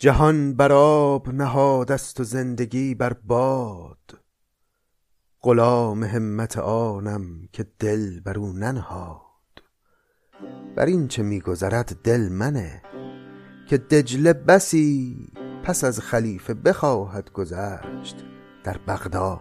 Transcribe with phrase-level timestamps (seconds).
[0.00, 4.20] جهان بر آب نهاد است و زندگی بر باد.
[5.42, 9.22] غلام همت آنم که دل بر او ننهاد.
[10.76, 12.82] بر این چه میگذرد دل منه
[13.68, 15.16] که دجله بسی
[15.64, 18.24] پس از خلیفه بخواهد گذشت
[18.64, 19.40] در بغداد.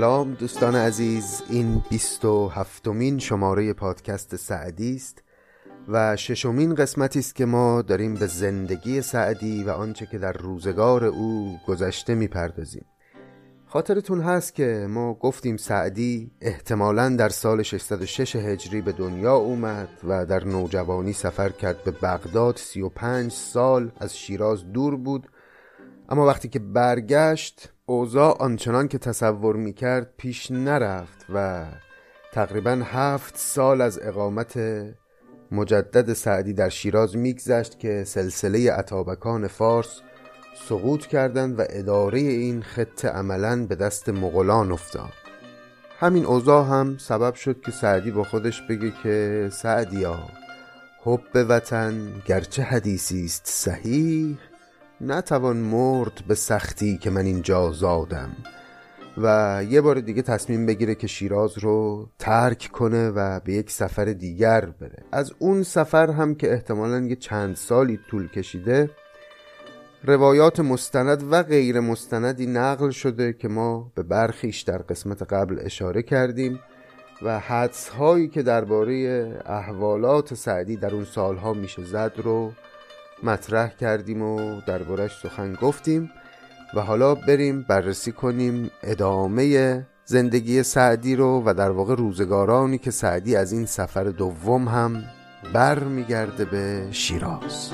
[0.00, 5.22] سلام دوستان عزیز این بیست و هفتمین شماره پادکست سعدی است
[5.88, 11.04] و ششمین قسمتی است که ما داریم به زندگی سعدی و آنچه که در روزگار
[11.04, 12.84] او گذشته می‌پردازیم.
[13.66, 20.26] خاطرتون هست که ما گفتیم سعدی احتمالا در سال 606 هجری به دنیا اومد و
[20.26, 22.56] در نوجوانی سفر کرد به بغداد.
[22.56, 25.28] 35 سال از شیراز دور بود.
[26.08, 31.66] اما وقتی که برگشت اوضاع آنچنان که تصور می‌کرد پیش نرفت و
[32.32, 34.60] تقریبا هفت سال از اقامت
[35.52, 40.00] مجدد سعدی در شیراز میگذشت که سلسله عطابکان فارس
[40.68, 45.12] سقوط کردند و اداره این خطه عملا به دست مغولان افتاد.
[46.00, 50.18] همین اوضاع هم سبب شد که سعدی با خودش بگه که سعدیا
[51.04, 54.38] حب وطن گرچه حدیثی است صحیح
[55.00, 58.30] نتوان مرد به سختی که من اینجا زادم
[59.16, 64.04] و یه بار دیگه تصمیم بگیره که شیراز رو ترک کنه و به یک سفر
[64.04, 65.02] دیگر بره.
[65.12, 68.90] از اون سفر هم که احتمالا یه چند سالی طول کشیده
[70.04, 76.02] روایات مستند و غیر مستندی نقل شده که ما به برخیش در قسمت قبل اشاره
[76.02, 76.60] کردیم
[77.22, 78.94] و حدس هایی که درباره
[79.46, 82.52] احوالات سعدی در اون سالها میشه زد رو
[83.22, 86.10] مطرح کردیم و دربارش سخن گفتیم
[86.74, 93.36] و حالا بریم بررسی کنیم ادامه زندگی سعدی رو و در واقع روزگارانی که سعدی
[93.36, 95.04] از این سفر دوم هم
[95.54, 97.70] بر میگرده به شیراز.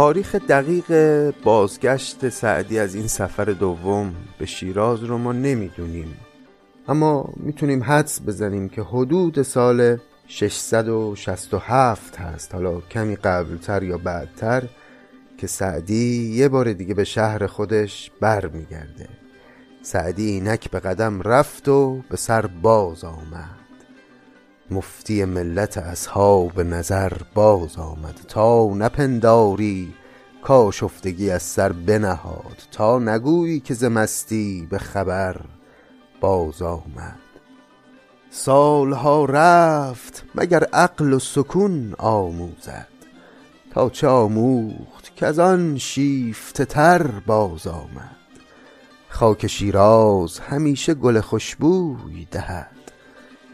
[0.00, 6.16] تاریخ دقیق بازگشت سعدی از این سفر دوم به شیراز رو ما نمی‌دونیم.
[6.88, 9.96] اما می‌تونیم حدس بزنیم که حدود سال
[10.26, 12.54] 667 هست.
[12.54, 14.62] حالا کمی قبلتر یا بعدتر
[15.38, 19.08] که سعدی یه بار دیگه به شهر خودش بر میگرده
[19.82, 23.59] سعدی اینک به قدم رفت و به سر باز آمد.
[24.70, 28.20] مفتی ملت اصحاب نظر باز آمد.
[28.28, 29.94] تا نپنداری
[30.42, 32.56] کاشفتگی از سر بنهاد.
[32.72, 35.40] تا نگویی که ز مستی به خبر
[36.20, 37.18] باز آمد.
[38.30, 42.86] سالها رفت مگر عقل و سکون آموزد.
[43.74, 48.16] تا چه آموخت که از آن شیفته تر باز آمد.
[49.08, 52.79] خاک شیراز همیشه گل خوشبوی دهد.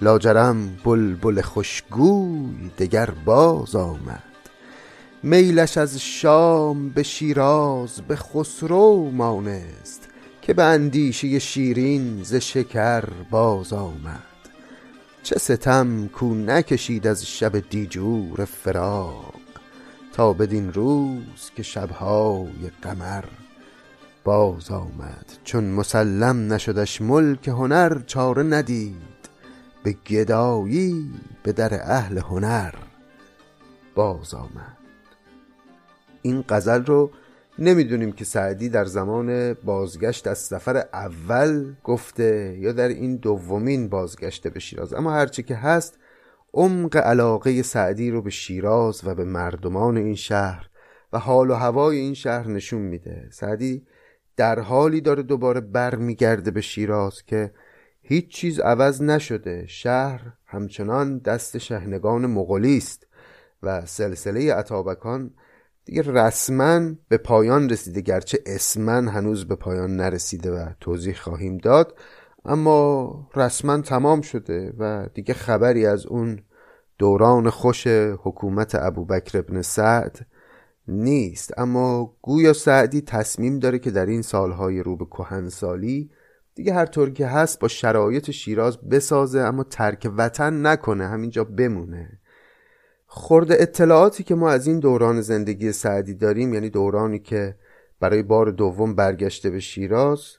[0.01, 4.23] لاجرم بلبل خوشگوی دگر باز آمد.
[5.23, 10.09] میلش از شام به شیراز به خسرو مانست
[10.43, 14.23] که به اندیشه شیرین ز شکر باز آمد.
[15.23, 19.35] چه ستم کو نکشید از شب دیجور فراق
[20.13, 23.25] تا بدین روز که شبهای قمر
[24.25, 25.33] باز آمد.
[25.45, 29.16] چون مسلم نشدش ملک هنر چاره ندید
[29.87, 31.11] به گدایی
[31.43, 32.75] به در اهل هنر
[33.95, 34.77] باز آمد.
[36.23, 37.11] این غزل رو
[37.59, 44.49] نمی‌دونیم که سعدی در زمان بازگشت از سفر اول گفته یا در این دومین بازگشت
[44.49, 44.95] به شیراز.
[44.95, 45.99] اما هرچی که هست
[46.55, 50.69] عمق علاقه سعدی رو به شیراز و به مردمان این شهر
[51.13, 53.29] و حال و هوای این شهر نشون میده.
[53.31, 53.87] سعدی
[54.37, 57.53] در حالی داره دوباره برمیگرده به شیراز که
[58.09, 59.67] هیچ چیز عوض نشده.
[59.67, 63.07] شهر همچنان دست شهنگان مغولی است
[63.63, 65.31] و سلسله عطابکان
[65.85, 71.99] دیگه رسما به پایان رسیده گرچه اسما هنوز به پایان نرسیده و توضیح خواهیم داد
[72.45, 76.43] اما رسما تمام شده و دیگه خبری از اون
[76.99, 77.87] دوران خوش
[78.23, 80.27] حکومت ابوبکر ابن سعد
[80.89, 81.59] نیست.
[81.59, 86.11] اما گویا سعدی تصمیم داره که در این سالهای رو به کهنسالی
[86.57, 92.21] دیگه هر طور که هست با شرایط شیراز بسازه اما ترک وطن نکنه همینجا بمونه.
[93.07, 97.57] خورده اطلاعاتی که ما از این دوران زندگی سعدی داریم یعنی دورانی که
[98.01, 100.37] برای بار دوم برگشته به شیراز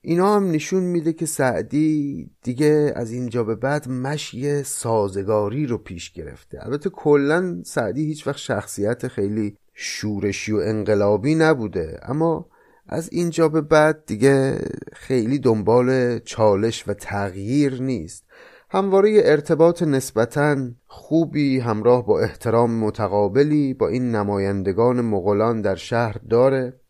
[0.00, 6.12] اینا هم نشون میده که سعدی دیگه از اینجا به بعد مشی سازگاری رو پیش
[6.12, 6.58] گرفته.
[6.66, 12.46] البته کلا سعدی هیچ وقت شخصیت خیلی شورشی و انقلابی نبوده اما
[12.92, 14.58] از اینجا به بعد دیگه
[14.92, 18.24] خیلی دنبال چالش و تغییر نیست.
[18.70, 20.56] همواره ارتباط نسبتا
[20.86, 26.80] خوبی همراه با احترام متقابلی با این نمایندگان مغولان در شهر داره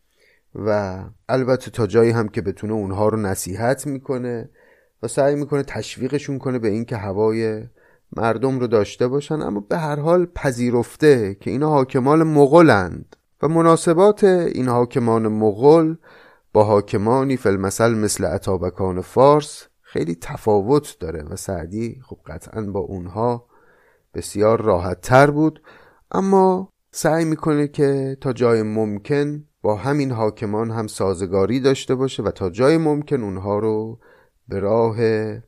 [0.55, 0.99] و
[1.29, 4.49] البته تا جایی هم که بتونه اونها رو نصیحت می‌کنه
[5.03, 7.63] و سعی می‌کنه تشویقشون کنه به اینکه هوای
[8.17, 9.41] مردم رو داشته باشن.
[9.41, 13.15] اما به هر حال پذیرفته که اینا حاکمان مغولند.
[13.43, 15.97] و مناسبات این حاکمان مغول
[16.53, 23.47] با حاکمانی فلمثل مثل عطابکان فارس خیلی تفاوت داره و سعدی خب قطعا با اونها
[24.13, 25.61] بسیار راحت تر بود.
[26.11, 32.31] اما سعی می‌کنه که تا جای ممکن با همین حاکمان هم سازگاری داشته باشه و
[32.31, 33.99] تا جای ممکن اونها رو
[34.47, 34.97] به راه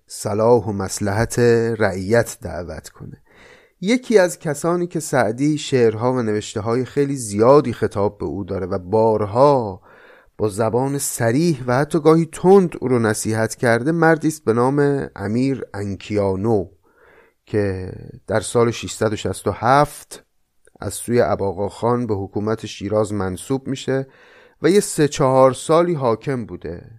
[0.07, 1.39] صلاح و مسلحت
[1.79, 3.22] رعیت دعوت کنه.
[3.85, 8.65] یکی از کسانی که سعدی شعرها و نوشته های خیلی زیادی خطاب به او داره
[8.65, 9.81] و بارها
[10.37, 15.07] با زبان سریح و حتی گاهی تند او رو نصیحت کرده مردی است به نام
[15.15, 16.67] امیر انکیانو
[17.45, 17.91] که
[18.27, 20.23] در سال 667
[20.79, 24.07] از سوی اباقا خان به حکومت شیراز منصوب میشه
[24.61, 26.91] و یه سه چهار سالی حاکم بوده.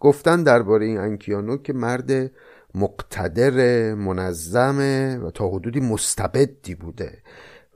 [0.00, 2.30] گفتن درباره این انکیانو که مرد
[2.74, 7.18] مقتدر منظمه و تا حدودی مستبدی بوده.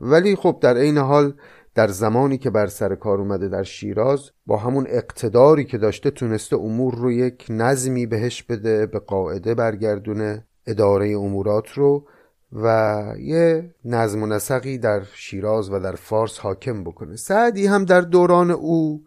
[0.00, 1.34] ولی خب در عین حال
[1.74, 6.56] در زمانی که بر سر کار اومده در شیراز با همون اقتداری که داشته تونسته
[6.56, 12.06] امور رو یک نظمی بهش بده به قاعده برگردونه اداره امورات رو
[12.52, 17.16] و یه نظم و نسقی در شیراز و در فارس حاکم بکنه.
[17.16, 19.04] سعدی هم در دوران او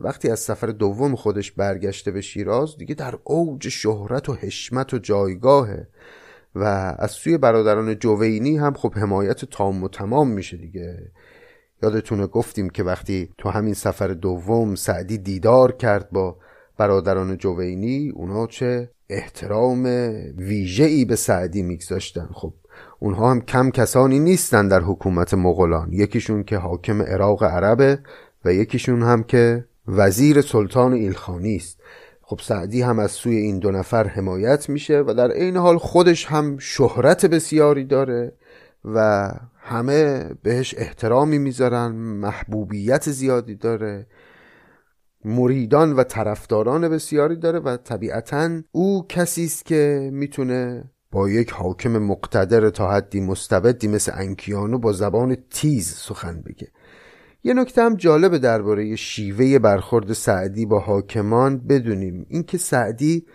[0.00, 4.98] وقتی از سفر دوم خودش برگشته به شیراز دیگه در اوج شهرت و حشمت و
[4.98, 5.88] جایگاهه
[6.54, 11.10] و از سوی برادران جوینی هم خب حمایت تام و تمام میشه دیگه.
[11.82, 16.36] یادتونه گفتیم که وقتی تو همین سفر دوم سعدی دیدار کرد با
[16.78, 19.84] برادران جوینی اونا چه احترام
[20.36, 22.28] ویژه‌ای به سعدی میگذاشتن.
[22.32, 22.52] خب
[22.98, 25.92] اونها هم کم کسانی نیستن در حکومت مغولان.
[25.92, 27.98] یکیشون که حاکم عراق عربه
[28.44, 31.80] و یکیشون هم که وزیر سلطان ایلخانی است.
[32.22, 36.26] خب سعدی هم از سوی این دو نفر حمایت میشه و در این حال خودش
[36.26, 38.32] هم شهرت بسیاری داره
[38.84, 44.06] و همه بهش احترامی می‌ذارن محبوبیت زیادی داره
[45.24, 51.98] مریدان و طرفداران بسیاری داره و طبیعتا او کسی است که می‌تونه با یک حاکم
[51.98, 56.68] مقتدر تا حدی مستبدی مثل انکیانو با زبان تیز سخن بگه.
[57.46, 62.26] یه نکته هم جالبه درباره شیوه برخورد سعدی با حاکمان بدونیم.
[62.28, 63.26] اینکه سعدی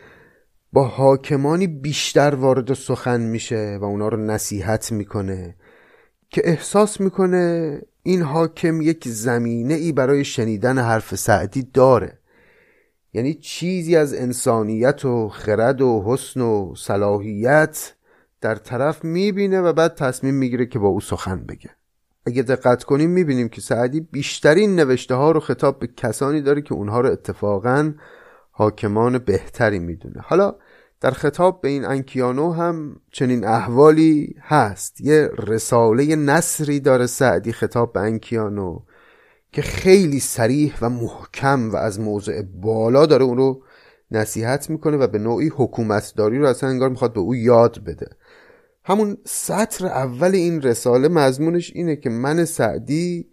[0.74, 5.56] با حاکمانی بیشتر وارد سخن میشه و اونا رو نصیحت می‌کنه
[6.30, 12.20] که احساس می‌کنه این حاکم یک زمینه ای برای شنیدن حرف سعدی داره.
[13.14, 17.94] یعنی چیزی از انسانیت و خرد و حسن و صلاحیت
[18.42, 21.70] در طرف می‌بینه و بعد تصمیم می‌گیره که با او سخن بگه.
[22.26, 26.74] اگه دقت کنیم می‌بینیم که سعدی بیشترین نوشته ها رو خطاب به کسانی داره که
[26.74, 27.94] اونها رو اتفاقا
[28.52, 30.22] حاکمان بهتری می‌دونه.
[30.22, 30.56] حالا
[31.02, 35.02] در خطاب به این انکیانو هم چنین احوالی هست.
[35.02, 38.80] یه رساله نصری داره سعدی خطاب به انکیانو
[39.52, 43.64] که خیلی سریح و محکم و از موضع بالا داره اون رو
[44.12, 48.08] نصیحت می‌کنه و به نوعی حکومتداری رو اصلا انگار می‌خواد به او یاد بده.
[48.90, 53.30] همون سطر اول این رساله مضمونش اینه که من سعدی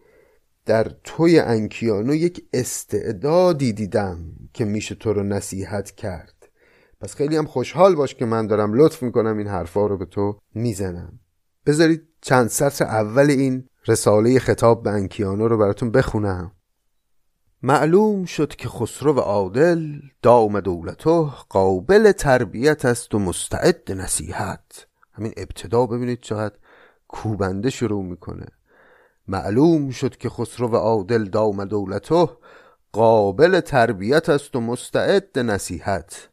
[0.67, 4.19] در توی انکیانو یک استعدادی دیدم
[4.53, 6.49] که میشه تو رو نصیحت کرد.
[7.01, 10.39] پس خیلی هم خوشحال باش که من دارم لطف می‌کنم این حرفا رو به تو
[10.55, 11.21] می‌زنم.
[11.67, 16.53] بذارید چند سطر اول این رساله خطاب به انکیانو رو براتون بخونم.
[17.63, 19.85] معلوم شد که خسرو عادل
[20.23, 24.87] دام دولته قابل تربیت است و مستعد نصیحت.
[25.17, 26.55] همین ابتدا ببینید چقدر
[27.09, 28.47] کوبنده شروع می‌کنه.
[29.29, 32.29] معلوم شد که خسرو عادل دام دولته
[32.93, 36.29] قابل تربیت است و مستعد نصیحت.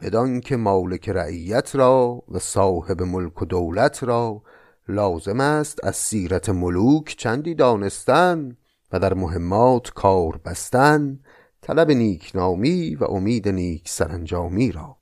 [0.00, 4.42] بدان که مالک رعیت را و صاحب ملک و دولت را
[4.88, 8.56] لازم است از سیرت ملوک چندی دانستن
[8.92, 11.20] و در مهمات کار بستن
[11.60, 14.96] طلب نیکنامی و امید نیک سرانجامی را.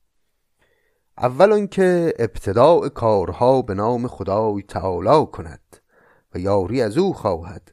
[1.22, 5.76] اول آنکه ابتداع کارها به نام خدای تعالی کند
[6.34, 7.72] و یاری از او خواهد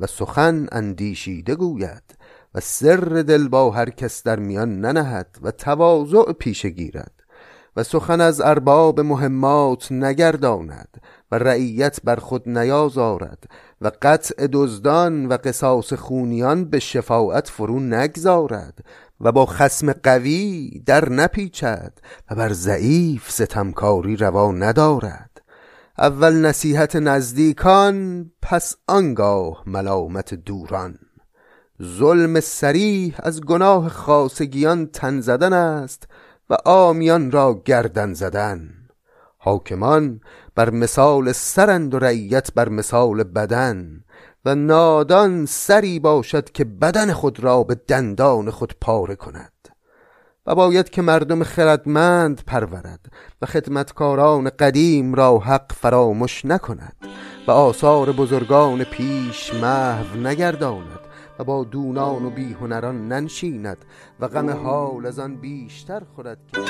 [0.00, 2.02] و سخن اندیشیده گوید
[2.54, 7.12] و سر دل با هر کس در میان ننهد و تواضع پیشه گیرد
[7.76, 11.02] و سخن از ارباب مهمات نگرداند
[11.32, 13.44] و رعیت بر خود نیازارد
[13.80, 18.84] و قطع دزدان و قصاص خونیان به شفاعت فرو نگذارد
[19.20, 21.92] و با خسم قوی در نپیچد
[22.30, 25.42] و بر ضعیف ستمکاری روا ندارد.
[25.98, 30.98] اول نصیحت نزدیکان پس آنگاه ملامت دوران.
[31.82, 36.08] ظلم سریح از گناه خاصگیان تن زدن است
[36.50, 38.70] و آمیان را گردن زدن.
[39.38, 40.20] حاکمان
[40.54, 44.04] بر مثال سرند و رعیت بر مثال بدن.
[44.44, 49.52] و نادان سری باشد که بدن خود را به دندان خود پاره کند.
[50.46, 53.00] و باید که مردم خردمند پرورد
[53.42, 56.96] و خدمتکاران قدیم را حق فراموش نکند
[57.46, 61.00] و آثار بزرگان پیش محو نگرداند
[61.38, 63.78] و با دونان و بیهنران ننشیند
[64.20, 66.60] و غم حال از آن بیشتر خورد که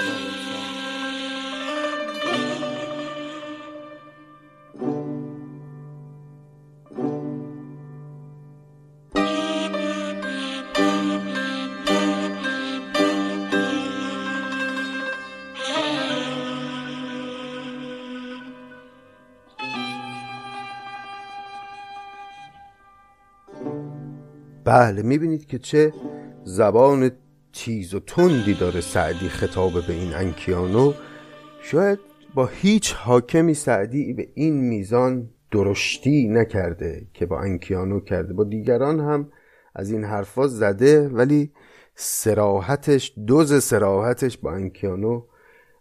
[24.71, 25.93] بله می‌بینید که چه
[26.45, 27.11] زبان
[27.53, 30.93] تیز و تندی داره سعدی خطاب به این انکیانو.
[31.63, 31.99] شاید
[32.35, 38.33] با هیچ حاکمی سعدی به این میزان درشتی نکرده که با انکیانو کرده.
[38.33, 39.29] با دیگران هم
[39.75, 41.53] از این حرفا زده ولی
[41.95, 45.23] سراحتش دوز سراحتش با انکیانو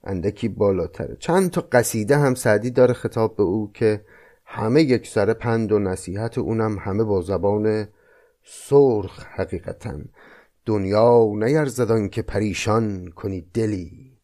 [0.04, 1.18] اندکی بالاتره.
[1.20, 4.02] چند تا قصیده هم سعدی داره خطاب به او که
[4.46, 7.88] همه یک سر پند و نصیحت اونم همه با زبان
[8.52, 10.00] سرخ حقیقتا.
[10.66, 14.18] دنیا نیرزدان که پریشان کنی دلی.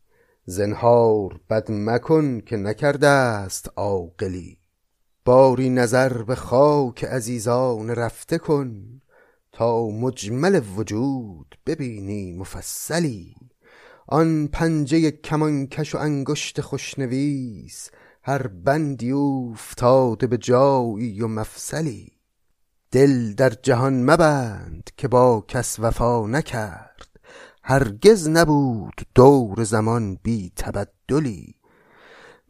[0.46, 4.58] زنهار بد مکن که نکرده است عاقلی.
[5.26, 9.02] باری نظر به خاک عزیزان رفته کن
[9.52, 13.36] تا مجمل وجود ببینی مفصلی.
[14.08, 17.90] آن پنجه کمانکش و انگشت خوشنویس
[18.24, 22.15] هر بندی افتاده به جایی و مفصلی.
[22.96, 27.10] دل در جهان مبند که با کس وفا نکرد.
[27.64, 31.56] هرگز نبود دور زمان بی تبدلی.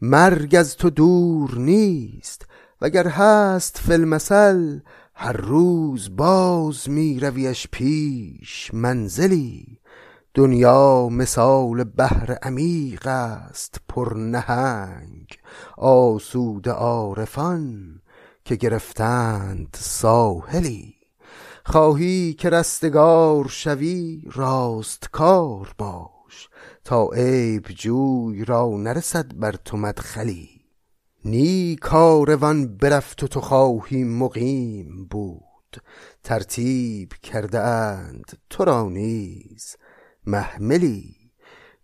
[0.00, 2.46] مرگ از تو دور نیست
[2.80, 4.80] وگر هست فی
[5.14, 9.78] هر روز باز می رویش پیش منزلی.
[10.34, 15.38] دنیا مثال بحر عمیق است پر نهنگ
[15.76, 18.00] آسوده عارفان.
[18.46, 20.94] که گرفتند ساحلی.
[21.64, 26.48] خواهی که رستگار شوی راستکار باش.
[26.84, 30.48] تا عیب جوی را نرسد بر تو مدخلی.
[31.24, 35.82] نی کاروان برفت و تو خواهی مقیم بود.
[36.22, 39.76] ترتیب کرده اند تو را نیز
[40.26, 41.16] محملی.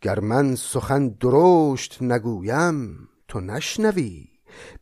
[0.01, 4.32] گر من سخن درشت نگویم تو نشنوی.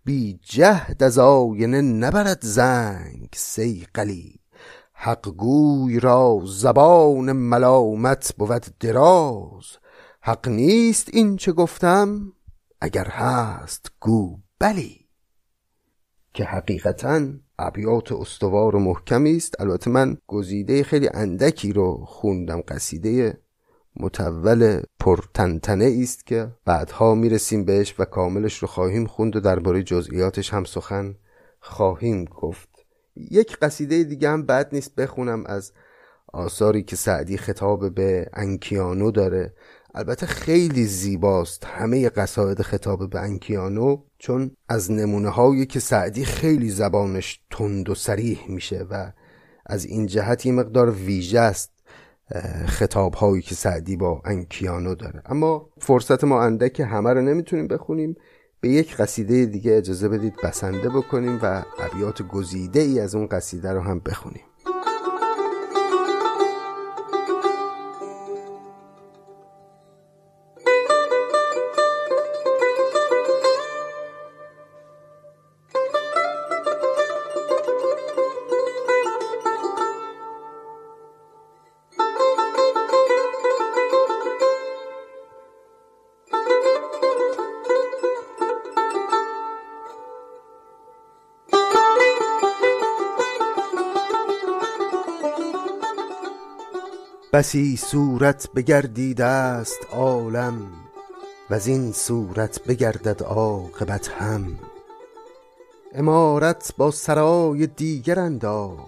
[0.05, 4.41] بی جهد از آینه نبرد زنگ سیقلی
[5.03, 9.65] حق گوی را زبان ملامت بود دراز.
[10.21, 12.33] حق نیست این چه گفتم
[12.81, 15.09] اگر هست گو بلی.
[16.35, 17.27] که حقیقتا
[17.59, 19.61] ابیات استوار و محکمی است.
[19.61, 23.41] البته من گزیده خیلی اندکی رو خوندم قصیده
[24.01, 30.55] متول پرتنتنه است که بعدها می‌رسیم بهش و کاملش رو خواهیم خوند و درباره جزئیاتش
[30.55, 31.15] هم سخن
[31.61, 32.69] خواهیم گفت.
[33.17, 35.73] یک قصیده دیگه هم بد نیست بخونم از
[36.33, 39.55] آثاری که سعدی خطاب به انکیانو داره.
[39.95, 46.71] البته خیلی زیباست همه قصاید خطاب به انکیانو چون از نمونه هایی که سعدی خیلی
[46.71, 49.13] زبانش تند و سریح میشه و
[49.67, 51.71] از این جهت یه مقدار ویژه است.
[52.67, 55.23] خطاب هایی که سعدی با انکیانو داره.
[55.27, 58.17] اما فرصت ما که همه رو نمی‌تونیم بخونیم.
[58.61, 63.73] به یک قصیده دیگه اجازه بدید بسنده بکنیم و ابیات گزیده ای از اون قصیده
[63.73, 64.43] رو هم بخونیم.
[97.41, 100.73] بسی صورت بگردیده است عالم
[101.51, 104.59] و این صورت بگردد عاقبت هم.
[105.95, 108.79] امارت با سرای دیگر انداز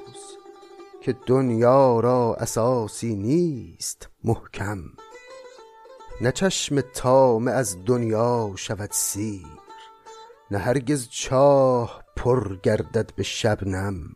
[1.00, 4.78] که دنیا را اساسی نیست محکم.
[6.21, 9.47] نه چشم طامع از دنیا شود سیر
[10.50, 14.14] نه هرگز چاه پر گردد به شبنم.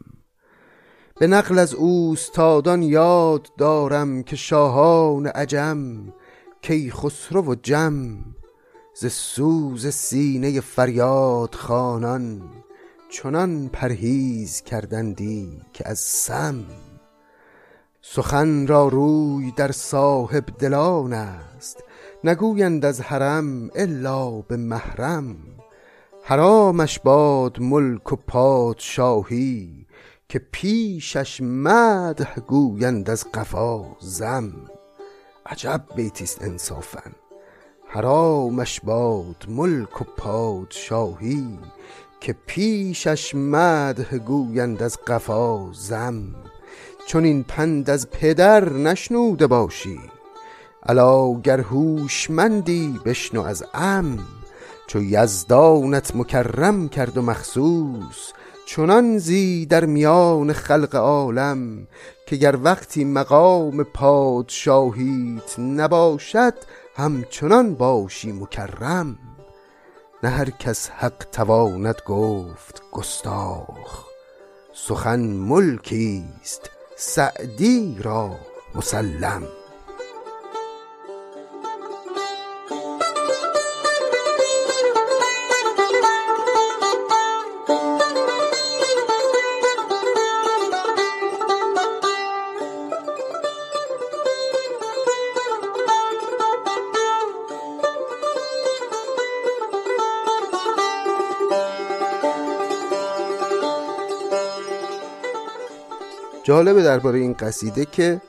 [1.19, 6.13] به نقل از اوستادان یاد دارم که شاهان عجم
[6.63, 8.19] کیخسرو و جم
[8.95, 12.43] ز سوز سینه فریاد خوانان
[13.09, 16.65] چنان پرهیز کردندی که از سم.
[18.01, 21.85] سخن را روی در صاحب دلان است
[22.25, 25.37] نگویند از حرم الا به محرم.
[26.23, 29.86] حرامش باد ملک و پادشاهی
[30.28, 34.52] که پیشش مدح گویند از قفا زم.
[35.47, 37.02] عجب بیتیست انصافا.
[37.88, 41.59] حرامش باد ملک و پادشاهی
[42.21, 46.35] که پیشش مدح گویند از قفا زم.
[47.06, 50.00] چون این پند از پدر نشنوده باشی.
[50.83, 54.18] الا گر هوشمندی بشنو از ام
[54.87, 58.33] چو یزدانت مکرم کرد و مخصوص
[58.67, 61.87] چنان زی در میان خلق عالم
[62.27, 66.55] که گر وقتی مقام پادشاهیت نباشد
[66.97, 69.19] همچنان باشی مکرم.
[70.23, 74.05] نه هر کس حق تواند گفت گستاخ
[74.75, 78.37] سخن ملکی است سعدی را
[78.75, 79.43] مسلم.
[106.47, 108.21] جالبه درباره این قصیده که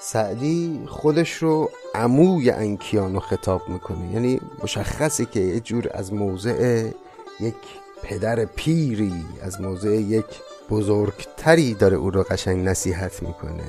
[0.00, 4.12] سعدی خودش رو عموی انکیانو خطاب می‌کنه.
[4.12, 6.88] یعنی مشخصه که یه جور از موضع
[7.40, 7.54] یک
[8.02, 10.24] پدر پیری از موضع یک
[10.70, 13.64] بزرگتری داره او رو قشنگ نصیحت می‌کنه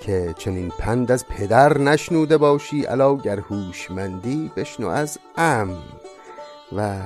[0.00, 5.78] که چنین پند از پدر نشنوده باشی علا گر هوشمندی بشنو از ام
[6.76, 6.98] و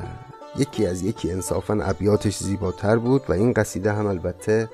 [0.56, 4.68] یکی از یکی انصافا ابیاتش زیباتر بود و این قصیده هم البته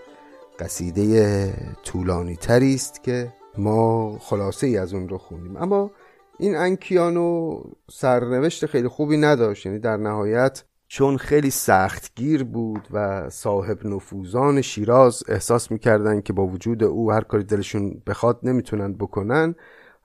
[0.61, 5.91] قصیده طولانی تری است که ما خلاصه ای از اون رو خونیم اما
[6.39, 13.87] این انکیانو سرنوشت خیلی خوبی نداشت یعنی در نهایت چون خیلی سختگیر بود و صاحب
[13.87, 19.55] نفوذان شیراز احساس می‌کردن که با وجود او هر کاری دلشون بخواد نمی‌تونن بکنن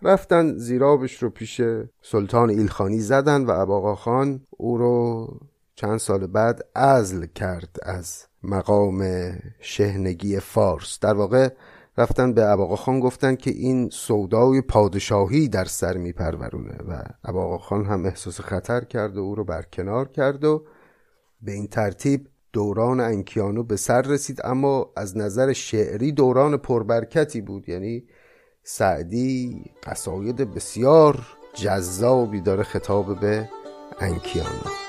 [0.02, 1.62] رفتن زیرابش رو پیش
[2.02, 5.28] سلطان ایلخانی زدن و اباقا خان او رو
[5.76, 9.04] چند سال بعد ازل کرد از مقام
[9.60, 11.00] شهنگی فارس.
[11.00, 11.50] در واقع
[11.98, 17.86] رفتن به اباقا خان گفتن که این سودای پادشاهی در سر میپرورونه و اباقا خان
[17.86, 20.66] هم احساس خطر کرد و او رو برکنار کرد و
[21.42, 24.42] به این ترتیب دوران انکیانو به سر رسید.
[24.44, 28.04] اما از نظر شعری دوران پربرکتی بود یعنی
[28.64, 31.20] سعدی قصاید بسیار
[31.54, 33.50] جذابی داره خطاب به
[34.00, 34.85] انکیانو.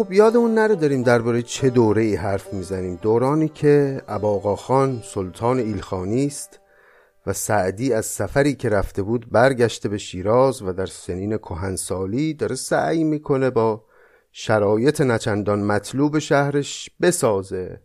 [0.00, 2.98] خب یادمون نره داریم درباره چه دوره ای حرف می‌زنیم.
[3.02, 6.60] دورانی که اباقا خان سلطان ایلخانی است
[7.26, 12.54] و سعدی از سفری که رفته بود برگشته به شیراز و در سنین کهنسالی داره
[12.54, 13.84] سعی می‌کنه با
[14.32, 17.80] شرایط نچندان مطلوب شهرش بسازه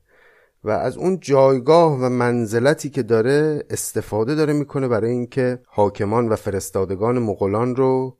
[0.63, 6.35] و از اون جایگاه و منزلتی که داره استفاده داره می‌کنه برای اینکه حاکمان و
[6.35, 8.17] فرستادگان مغولان رو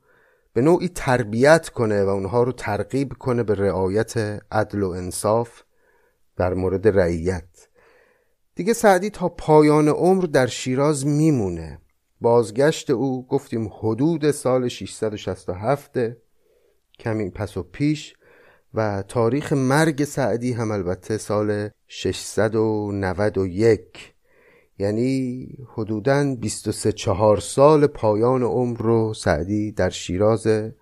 [0.56, 4.14] به نوعی تربیت کنه و اونها رو ترغیب کنه به رعایت
[4.52, 5.62] عدل و انصاف
[6.36, 7.68] در مورد رعیت.
[8.54, 11.80] دیگه سعدی تا پایان عمر در شیراز میمونه.
[12.20, 15.98] بازگشت او گفتیم حدود سال 667
[16.98, 18.14] کمی پس و پیش
[18.74, 24.15] و تاریخ مرگ سعدی هم البته سال 691
[24.78, 30.74] یعنی حدوداً 23 چهار سال پایان عمر رو سعدی در شیرازه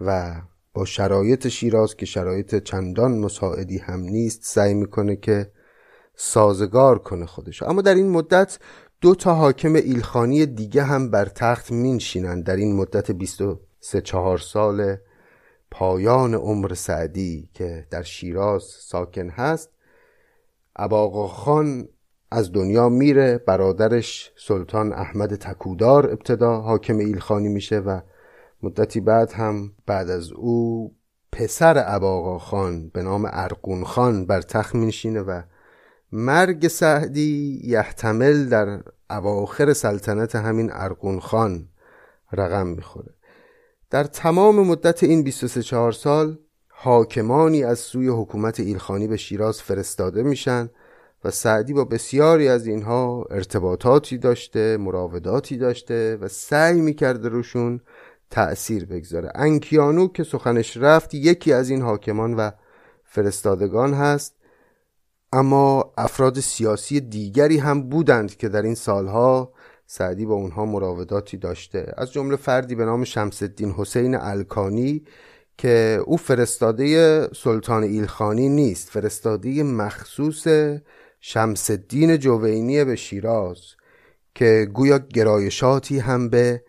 [0.00, 0.34] و
[0.74, 5.50] با شرایط شیراز که شرایط چندان مساعدی هم نیست سعی می‌کنه که
[6.14, 7.62] سازگار کنه خودش.
[7.62, 8.58] اما در این مدت
[9.00, 14.96] دو تا حاکم ایلخانی دیگه هم بر تخت مینشینن در این مدت 23 چهار سال
[15.70, 19.70] پایان عمر سعدی که در شیراز ساکن هست
[20.76, 21.88] اباقا خان
[22.30, 28.00] از دنیا میره برادرش سلطان احمد تکودار ابتدا حاکم ایلخانی میشه و
[28.62, 30.94] مدتی بعد هم بعد از او
[31.32, 35.42] پسر اباقا خان به نام ارقون خان بر تخت میشینه و
[36.12, 41.68] مرگ سعدی یحتمل در اواخر سلطنت همین ارقون خان
[42.32, 43.14] رقم می‌خوره.
[43.90, 46.38] در تمام مدت این 23 سال
[46.68, 50.70] حاکمانی از سوی حکومت ایلخانی به شیراز فرستاده میشن
[51.24, 57.80] و سعدی با بسیاری از اینها ارتباطاتی داشته مراوداتی داشته و سعی می‌کرده روشون
[58.30, 59.32] تأثیر بگذاره.
[59.34, 62.50] انکیانو که سخنش رفت یکی از این حاکمان و
[63.04, 64.34] فرستادگان هست
[65.32, 69.52] اما افراد سیاسی دیگری هم بودند که در این سالها
[69.86, 71.94] سعدی با اونها مراوداتی داشته.
[71.96, 75.04] از جمله فردی به نام شمس الدین حسین الکانی
[75.58, 80.46] که او فرستاده سلطان ایلخانی نیست فرستاده مخصوص
[81.20, 83.60] شمس الدین جوینی به شیراز
[84.34, 86.64] که گویا گرایشاتی هم به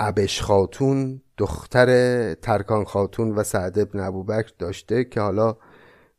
[0.00, 5.56] عبش خاتون دختر ترکان خاتون و سعد ابن ابوبکر داشته که حالا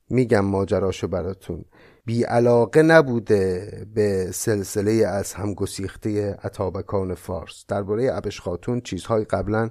[0.10, 1.66] میگم ماجراشو براتون.
[2.06, 7.66] بی علاقه نبوده به سلسله از هم گسیخته عطابکان فارس.
[7.68, 9.70] درباره عبش خاتون چیزهای قبلا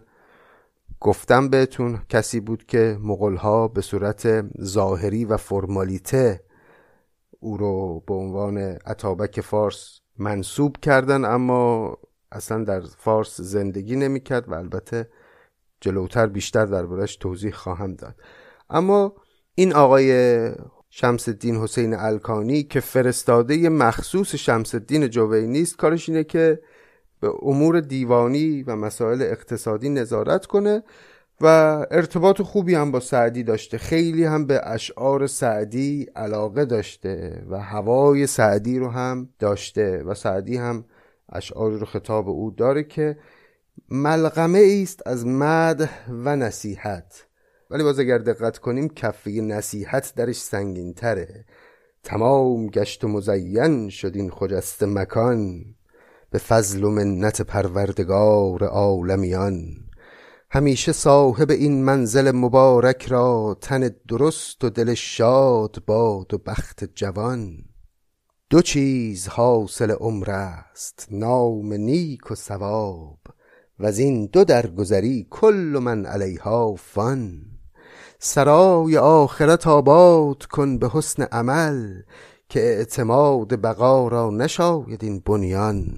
[1.01, 1.99] گفتم بهتون.
[2.09, 6.41] کسی بود که مغلها به صورت ظاهری و فرمالیته
[7.41, 11.97] او رو به عنوان عطابک فارس منصوب کردن اما
[12.33, 15.09] اصلا در فارس زندگی نمی‌کرد و البته
[15.81, 18.15] جلوتر بیشتر دربارش توضیح خواهم داد.
[18.71, 19.15] اما
[19.55, 20.51] این آقای
[20.91, 26.63] شمس الدین حسین الکانی که فرستاده مخصوص شمس الدین جوینی است کارش اینه که
[27.21, 30.83] به امور دیوانی و مسائل اقتصادی نظارت کنه
[31.41, 31.47] و
[31.91, 33.79] ارتباط خوبی هم با سعدی داشته.
[33.79, 40.57] خیلی هم به اشعار سعدی علاقه داشته و هوای سعدی رو هم داشته و سعدی
[40.57, 40.85] هم
[41.29, 43.19] اشعار رو خطاب او داره که
[43.89, 47.25] ملغمه است از مد و نصیحت.
[47.71, 51.45] ولی باز اگر دقت کنیم کفه نصیحت درش سنگین تره
[52.03, 55.65] تمام گشت و مزین شد این خجست مکان.
[56.31, 59.88] به فضل و منت پروردگار عالمیان.
[60.51, 67.65] همیشه صاحب این منزل مبارک را تن درست و دل شاد باد و بخت جوان.
[68.51, 73.19] دو چیز حاصل عمر است نام نیک و ثواب
[73.79, 77.41] و از این دو درگذری کل من علیها فان.
[78.19, 82.03] سرای آخرت آباد کن به حسن عمل
[82.49, 85.89] که اعتماد بقا را نشاید این بنیان.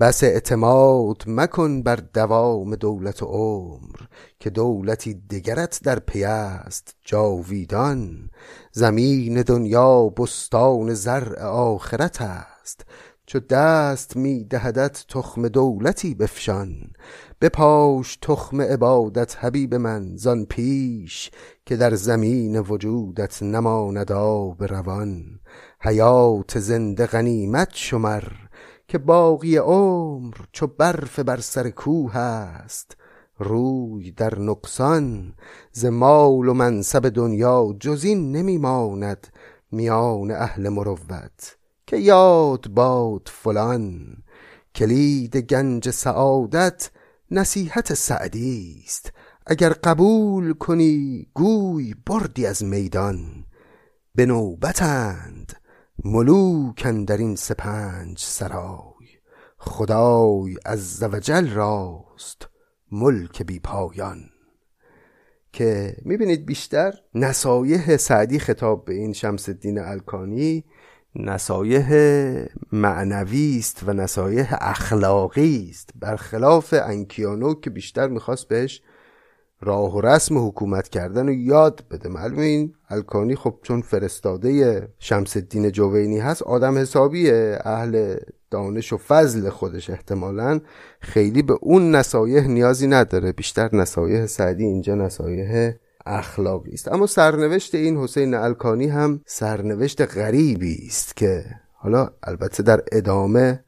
[0.00, 4.00] بس اعتماد مکن بر دوام دولت و عمر
[4.40, 8.30] که دولتی دگرت در پی است جاویدان.
[8.72, 12.84] زمین دنیا بستان زرع آخرت است.
[13.26, 16.72] چو دست می دهدت تخم دولتی بفشان.
[17.40, 21.30] بپاش تخم عبادت حبیب من زان پیش
[21.66, 25.40] که در زمین وجودت نماند آب روان.
[25.80, 28.22] حیات زنده غنیمت شمر
[28.88, 32.96] که باقی عمر چو برف بر سر کوه است.
[33.38, 35.34] روی در نقصان
[35.72, 39.26] ز مال و منصب دنیا جز این نمی ماند
[39.72, 44.16] میان اهل مروت که یاد باد فلان.
[44.74, 46.90] کلید گنج سعادت
[47.30, 49.12] نصیحت سعدی است.
[49.46, 53.44] اگر قبول کنی گوی بردی از میدان.
[54.14, 55.52] به نوبتند
[56.04, 59.06] ملوکن در این سپنج سرای
[59.58, 62.48] خدای از وجل راست
[62.92, 64.30] ملک بی پایان.
[65.52, 70.64] که می‌بینید بیشتر نصایح سعدی خطاب به این شمس الدین الکانی
[71.14, 71.94] نصایح
[72.72, 78.82] معنوی است و نصایح اخلاقی است برخلاف انکیانو که بیشتر می‌خواست بهش
[79.60, 85.36] راه و رسم حکومت کردن رو یاد بده معلومه این الکانی خب چون فرستاده شمس
[85.36, 87.58] الدین جوینی هست آدم حسابیه.
[87.64, 88.16] اهل
[88.50, 90.60] دانش و فضل خودش احتمالا
[91.00, 93.32] خیلی به اون نصایح نیازی نداره.
[93.32, 95.72] بیشتر نصایح سعدی اینجا نصایح
[96.06, 96.92] اخلاقی است.
[96.92, 103.64] اما سرنوشت این حسین الکانی هم سرنوشت غریبی است که حالا البته در ادامه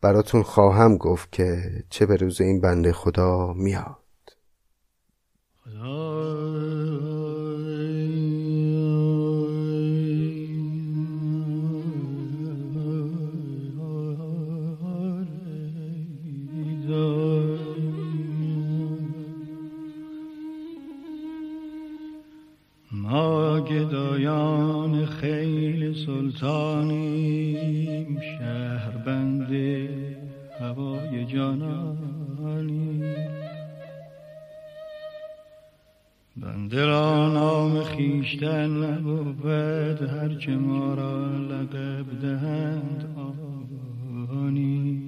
[0.00, 4.03] براتون خواهم گفت که چه به روز این بنده خدا میاد.
[5.66, 6.34] ما
[23.60, 27.40] گدایان خیل سلطانیم
[28.20, 29.88] شهر بنده
[30.60, 33.03] هوای جانانی
[36.72, 39.24] را نام خیشتن نبود.
[40.02, 43.16] هرچه ما را لقب دهند
[44.30, 45.02] آنی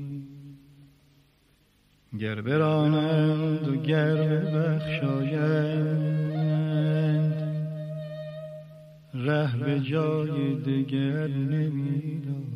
[2.18, 5.76] گر برانند و گر بخشایند
[9.14, 12.55] ره به جای دگر نمی‌دانم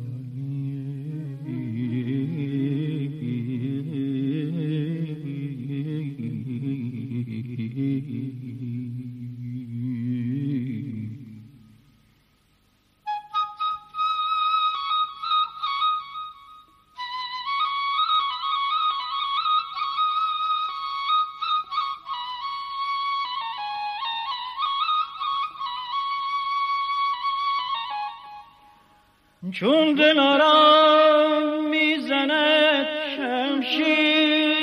[29.61, 34.61] چون دلارام می‌زند شمشیر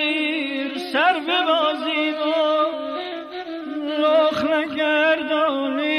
[0.92, 2.22] سر به بازی و
[4.02, 5.98] رخ نگردانی.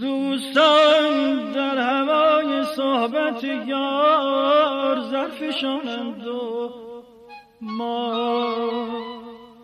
[0.00, 6.70] دوستان در هوای صحبت یار زرفشانند و
[7.60, 8.58] ما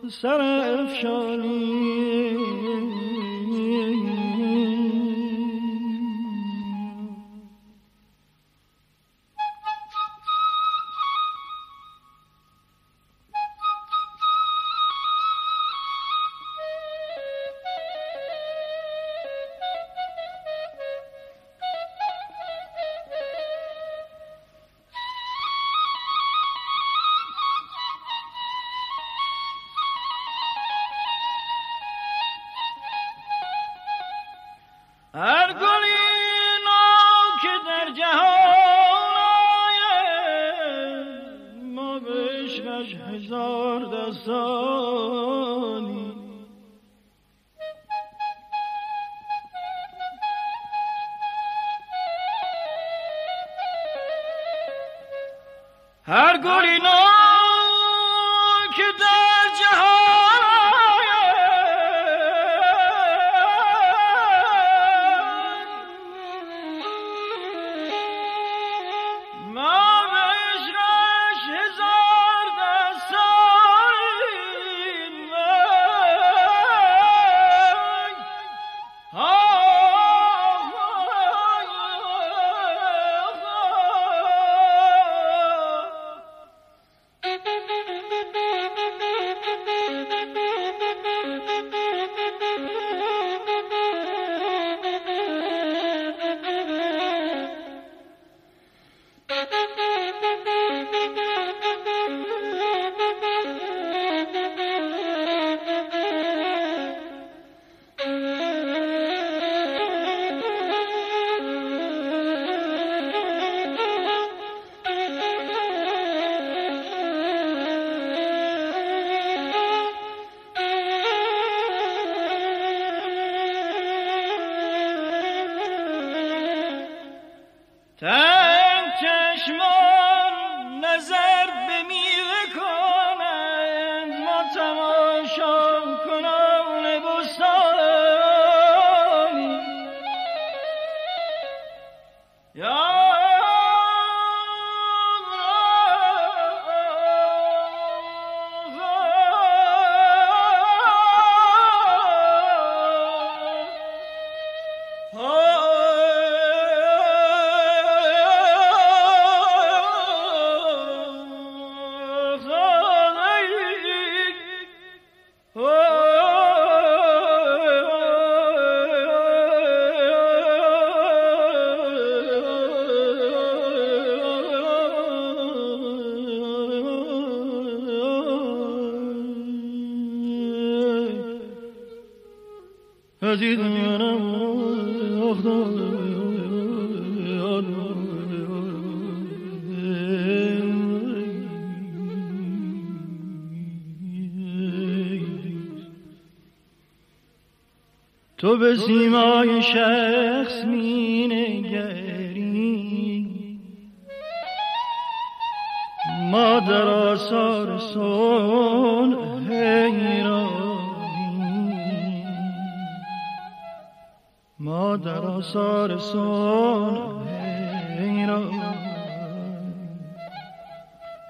[0.08, 2.13] سر افشانی.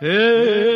[0.04, 0.73] خب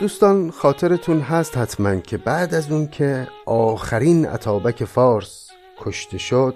[0.00, 5.48] دوستان خاطرتون هست حتما که بعد از اون که آخرین عطابک فارس
[5.80, 6.54] کشته شد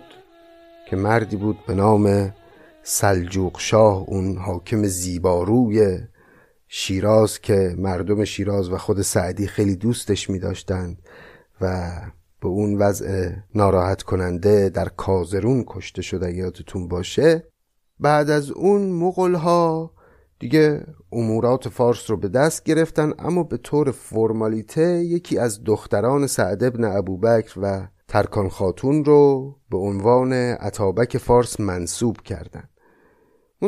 [0.91, 2.35] که مردی بود به نام
[2.83, 5.99] سلجوق شاه اون حاکم زیباروی
[6.69, 10.99] شیراز که مردم شیراز و خود سعدی خیلی دوستش می داشتند
[11.61, 11.93] و
[12.41, 17.47] به اون وضع ناراحت کننده در کازرون کشته شده یادتون باشه.
[18.01, 19.96] بعد از اون مغل ها
[20.39, 26.65] دیگه امورات فارس رو به دست گرفتن اما به طور فرمالیته یکی از دختران سعد
[26.65, 32.71] ابن ابوبکر و ترکان خاتون رو به عنوان عطابک فارس منصوب کردند.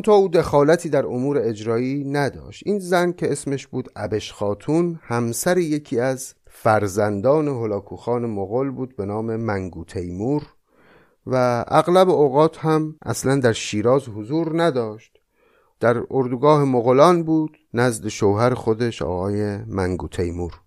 [0.05, 5.59] تا او دخالتی در امور اجرایی نداشت این زن که اسمش بود ابش خاتون همسر
[5.59, 10.43] یکی از فرزندان هلاکوخان مغول بود به نام منگو تیمور
[11.27, 15.18] و اغلب اوقات هم اصلا در شیراز حضور نداشت
[15.81, 20.61] در اردوگاه مغولان بود نزد شوهر خودش آقای منگو تیمور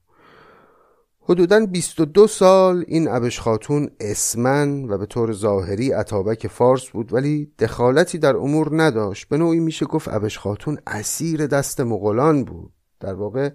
[1.24, 7.52] حدودا 22 سال این ابش خاتون اسمن و به طور ظاهری عطابک فارس بود ولی
[7.60, 9.30] دخالتی در امور نداشت.
[9.30, 12.74] به نوعی میشه گفت ابش خاتون اسیر دست مغولان بود.
[13.00, 13.50] در واقع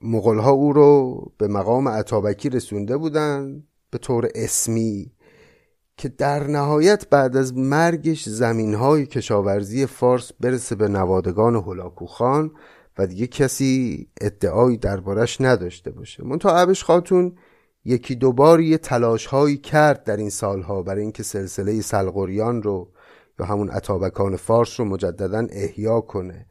[0.00, 5.12] مغولها او رو به مقام عطابکی رسونده بودند به طور اسمی
[6.00, 12.50] که در نهایت بعد از مرگش زمین های کشاورزی فارس برسه به نوادگان هلاکو خان
[12.98, 16.24] و دیگه کسی ادعایی دربارش نداشته باشه.
[16.24, 17.36] منتها عبش خاتون
[17.84, 22.88] یکی دوبار یه تلاش هایی کرد در این سالها برای اینکه سلسله سلغوریان رو
[23.40, 26.46] یا همون عطابکان فارس رو مجددا احیا کنه.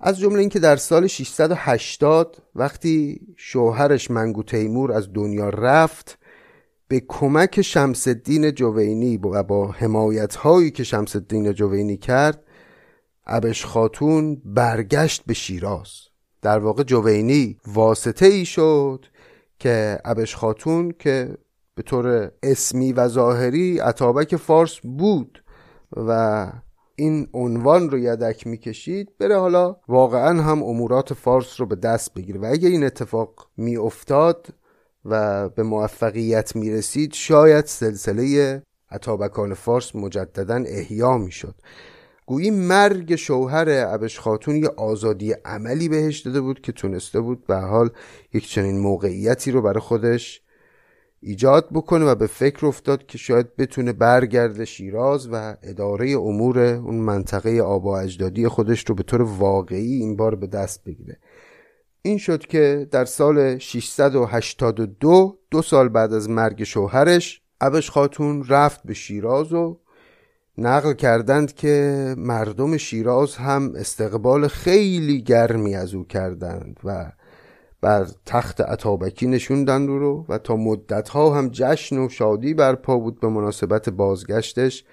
[0.00, 6.18] از جمله اینکه در سال 680 وقتی شوهرش منگو تیمور از دنیا رفت
[6.88, 12.42] به کمک شمس الدین جوینی و با حمایت هایی که شمس الدین جوینی کرد
[13.26, 15.90] ابش خاتون برگشت به شیراز.
[16.42, 19.06] در واقع جوینی واسطه ای شد
[19.58, 21.38] که ابش خاتون که
[21.74, 25.44] به طور اسمی و ظاهری عطابک فارس بود
[25.96, 26.52] و
[26.96, 32.40] این عنوان رو یدک می‌کشید بره حالا واقعا هم امورات فارس رو به دست بگیره.
[32.40, 34.46] و اگه این اتفاق میافتاد
[35.10, 41.54] و به موفقیت می‌رسید شاید سلسله اتابکان فارس مجددا احیا می‌شد.
[42.26, 47.56] گویی مرگ شوهر ابش خاتون یه آزادی عملی بهش داده بود که تونسته بود به
[47.56, 47.90] حال
[48.32, 50.42] یک چنین موقعیتی رو برای خودش
[51.20, 56.94] ایجاد بکنه و به فکر افتاد که شاید بتونه برگرده شیراز و اداره امور اون
[56.94, 61.18] منطقه آب و اجدادی خودش رو به طور واقعی این بار به دست بگیره.
[62.06, 68.80] این شد که در سال 682 دو سال بعد از مرگ شوهرش ابش خاتون رفت
[68.84, 69.80] به شیراز و
[70.58, 77.12] نقل کردند که مردم شیراز هم استقبال خیلی گرمی از او کردند و
[77.80, 83.28] بر تخت عطابکی نشوندند رو و تا مدتها هم جشن و شادی برپا بود به
[83.28, 84.84] مناسبت بازگشتش.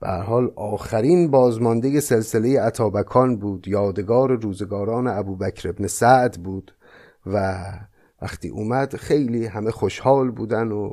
[0.00, 3.68] به حال آخرین بازمانده سلسله عطابکان بود.
[3.68, 6.74] یادگار روزگاران ابوبکر ابن سعد بود
[7.26, 7.64] و
[8.22, 10.92] وقتی اومد خیلی همه خوشحال بودن و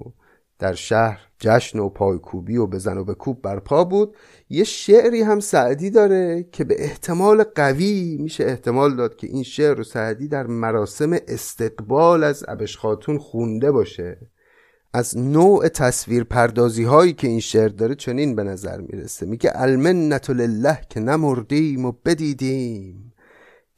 [0.60, 4.16] در شهر جشن و پایکوبی و بزن و به کوب برپا بود.
[4.49, 9.76] یه شعری هم سعدی داره که به احتمال قوی میشه احتمال داد که این شعر
[9.76, 14.18] رو سعدی در مراسم استقبال از ابش خاتون خونده باشه.
[14.96, 19.26] از نوع تصویر پردازی هایی که این شعر داره چنین به نظر می‌رسه.
[19.26, 23.14] میگه المنت لله که نمردیم و بدیدیم.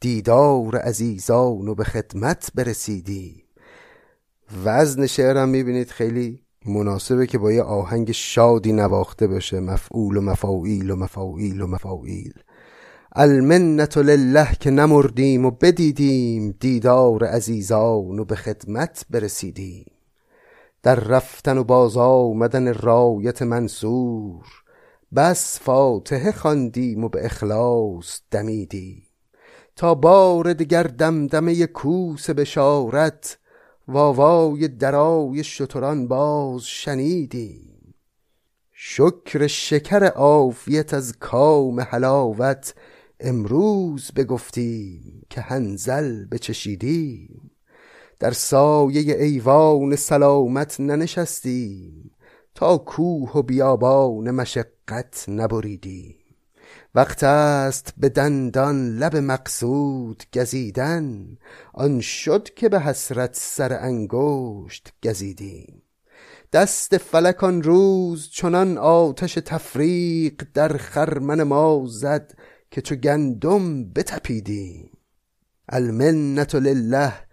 [0.00, 3.42] دیدار عزیزان و به خدمت برسیدیم.
[4.64, 9.60] وزن شعرم می‌بینید خیلی مناسبه که با یه آهنگ شادی نواخته بشه.
[9.60, 12.32] مفعول و مفاویل و مفاویل و مفاویل
[13.12, 16.54] المنت لله که نمردیم و بدیدیم.
[16.60, 19.86] دیدار عزیزان و به خدمت برسیدیم.
[20.88, 24.44] در رفتن و باز آمدن رایت منصور.
[25.16, 29.02] بس فاتحه خواندیم و به اخلاص دمیدیم.
[29.76, 33.38] تا بار دگر دمدمه کوس بشارت
[33.88, 37.94] واوای درای شتران باز شنیدیم.
[38.72, 42.74] شکر شکر عافیت از کام حلاوت
[43.20, 47.47] امروز بگفتیم که هنزل بچشیدیم.
[48.18, 52.10] در سایه ایوان سلامت ننشستیم
[52.54, 56.14] تا کوه و بیابان مشقت نبریدیم.
[56.94, 61.36] وقت است به دندان لب مقصود گزیدن
[61.74, 65.82] آن شد که به حسرت سر انگشت گزیدیم.
[66.52, 72.34] دست فلک آن روز چنان آتش تفریق در خرمن ما زد
[72.70, 74.90] که چو گندم بتپیدیم.
[75.68, 77.27] المنت لله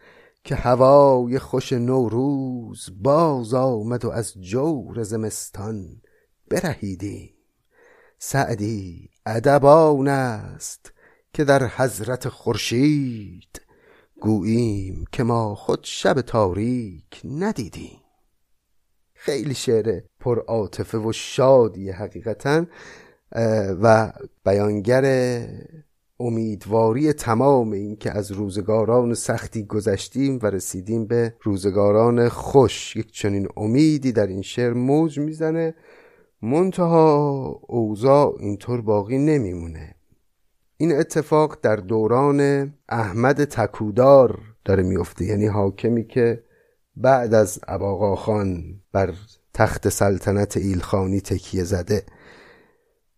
[0.45, 6.01] که هوای خوش نوروز باز آمد و از جور زمستان
[6.49, 7.33] برهیدیم.
[8.19, 10.93] سعدی ادب آن است
[11.33, 13.61] که در حضرت خورشید
[14.21, 18.01] گوییم که ما خود شب تاریک ندیدیم.
[19.13, 20.43] خیلی شعر پر
[20.93, 22.65] و شادی حقیقتا
[23.81, 24.13] و
[24.45, 25.45] بیانگر
[26.19, 32.95] امیدواری تمام این که از روزگاران سختی گذشتیم و رسیدیم به روزگاران خوش.
[32.95, 35.75] یک چنین امیدی در این شعر موج می‌زنه.
[36.41, 39.95] منتها اوضاع اینطور باقی نمیمونه.
[40.77, 46.43] این اتفاق در دوران احمد تکودار داره میفته یعنی حاکمی که
[46.95, 49.13] بعد از اباقا خان بر
[49.53, 52.03] تخت سلطنت ایلخانی تکیه زده.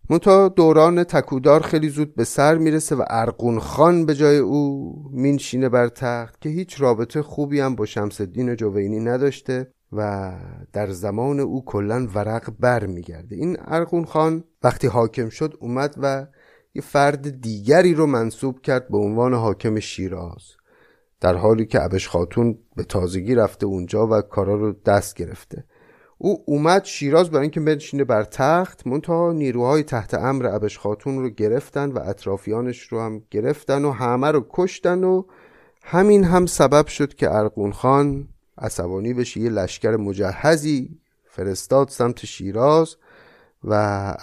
[0.10, 5.70] منتها دوران تکودار خیلی زود به سر می‌رسه و ارقون خان به جای او مینشینه
[5.70, 10.32] بر تخت که هیچ رابطه خوبی هم با شمس الدین جوینی نداشته و
[10.74, 13.36] در زمان او کلا ورق بر میگرده.
[13.36, 16.28] این ارقون خان وقتی حاکم شد اومد و
[16.74, 20.44] یه فرد دیگری رو منصوب کرد به عنوان حاکم شیراز
[21.22, 25.66] در حالی که ابش خاتون به تازگی رفته اونجا و کارا رو دست گرفته.
[26.18, 31.30] او اومد شیراز برای اینکه بنشینه بر تخت منتها نیروهای تحت امر ابش خاتون رو
[31.30, 35.24] گرفتن و اطرافیانش رو هم گرفتن و همه رو کشتن و
[35.84, 41.00] همین هم سبب شد که ارقون خان عصبانی بشه یه لشکر مجهزی
[41.30, 42.96] فرستاد سمت شیراز
[43.64, 43.74] و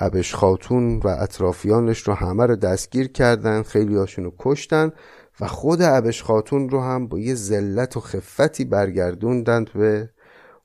[0.01, 4.93] ابش خاتون و اطرافیانش رو همه رو دستگیر کردن خیلی هاشون رو کشتن
[5.41, 10.11] و خود ابش خاتون رو هم با یه ذلت و خفتی برگردوندند به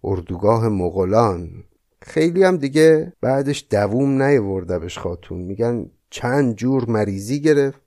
[0.04, 1.50] اردوگاه مغولان.
[2.02, 5.38] خیلی هم دیگه بعدش دووم نیورد ابش خاتون.
[5.38, 7.82] میگن چند جور مریضی گرفت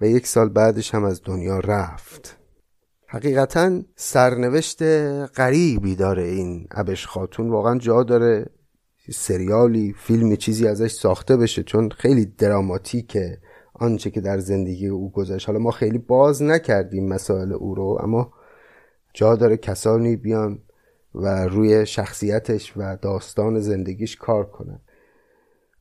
[0.00, 2.36] و یک سال بعدش هم از دنیا رفت.
[3.06, 4.82] حقیقتا سرنوشت
[5.38, 7.50] غریبی داره این ابش خاتون.
[7.50, 8.46] واقعا جا داره
[9.12, 13.38] سریالی فیلمی چیزی ازش ساخته بشه چون خیلی دراماتیکه.
[13.74, 15.46] آنچه که در زندگی او گذشت.
[15.46, 18.32] حالا ما خیلی باز نکردیم مسائل او رو اما
[19.14, 20.58] جا داره کسانی بیان
[21.16, 24.80] و روی شخصیتش و داستان زندگیش کار کنن.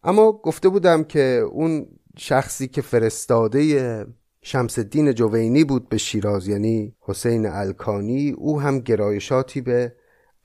[0.04, 4.06] اما گفته بودم که اون شخصی که فرستاده
[4.42, 9.96] شمس الدین جوینی بود به شیراز یعنی حسین الکانی او هم گرایشاتی به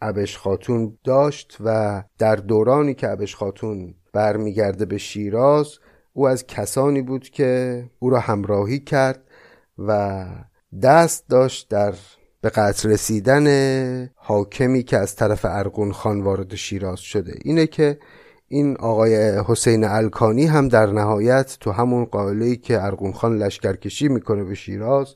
[0.01, 5.79] ابش خاتون داشت و در دورانی که ابش خاتون برمیگرده به شیراز
[6.13, 9.25] او از کسانی بود که او را همراهی کرد
[9.79, 10.27] و
[10.83, 11.95] دست داشت در
[12.43, 13.47] به قتل رسیدن
[14.15, 17.33] حاکمی که از طرف ارگون خان وارد شیراز شده.
[17.45, 17.99] اینه که
[18.49, 24.45] این آقای حسین الکانی هم در نهایت تو همون قائله که ارگون خان لشکرکشی می‌کنه
[24.45, 25.15] به شیراز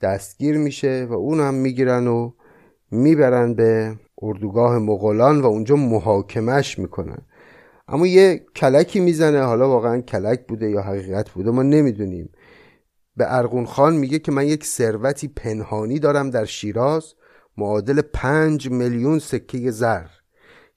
[0.00, 2.30] دستگیر میشه و اون هم می‌گیرن و
[2.90, 7.18] می‌برن به اردوگاه مغولان و اونجا محاکمش می‌کنن.
[7.88, 12.30] اما یه کلکی می‌زنه حالا واقعا کلک بوده یا حقیقت بوده ما نمی‌دونیم.
[13.18, 17.14] به ارغون خان میگه که من یک ثروتی پنهانی دارم در شیراز
[17.56, 20.06] معادل پنج میلیون سکه زر.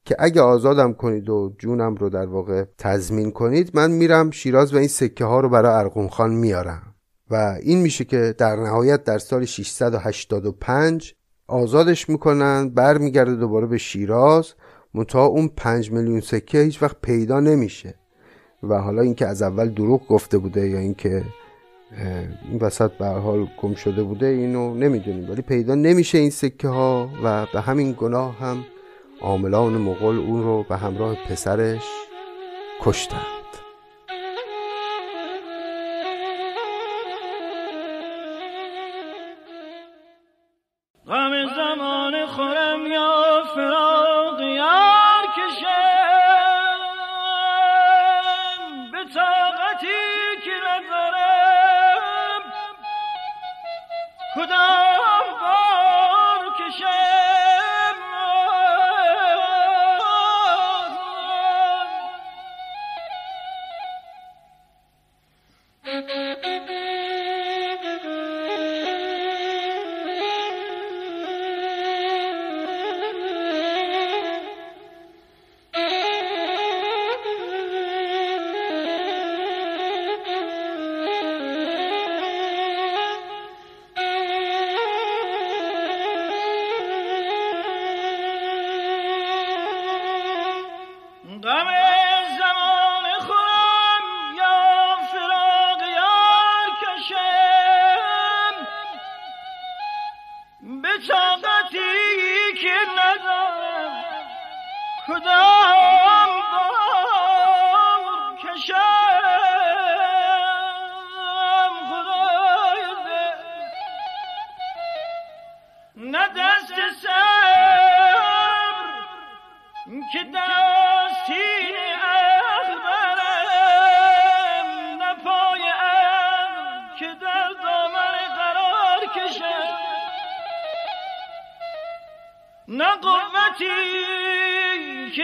[0.06, 4.78] که اگه آزادم کنید و جونم رو در واقع تضمین کنید من میرم شیراز و
[4.78, 6.96] این سکه ها رو برای ارغون خان میارم.
[7.32, 11.16] و این میشه که در نهایت در سال 685
[11.48, 14.54] آزادش می‌کنن برمیگرده دوباره به شیراز
[14.94, 17.96] متا اون پنج میلیون سکه هیچ وقت پیدا نمیشه.
[18.64, 21.24] و حالا اینکه از اول دروغ گفته بوده یا اینکه
[22.50, 25.30] این وسط به حال گم شده بوده اینو نمی‌دونیم.
[25.30, 28.64] ولی پیدا نمیشه این سکه ها و به همین گناه هم
[29.22, 31.86] عاملان مغول اون رو به همراه پسرش
[32.82, 33.41] کشتن.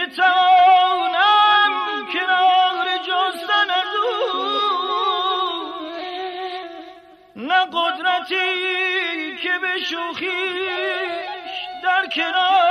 [0.08, 1.72] بتوانم
[2.12, 4.28] کنار جستن از او
[7.36, 11.54] نه قدرتی که به شوخیش
[11.84, 12.67] در کنار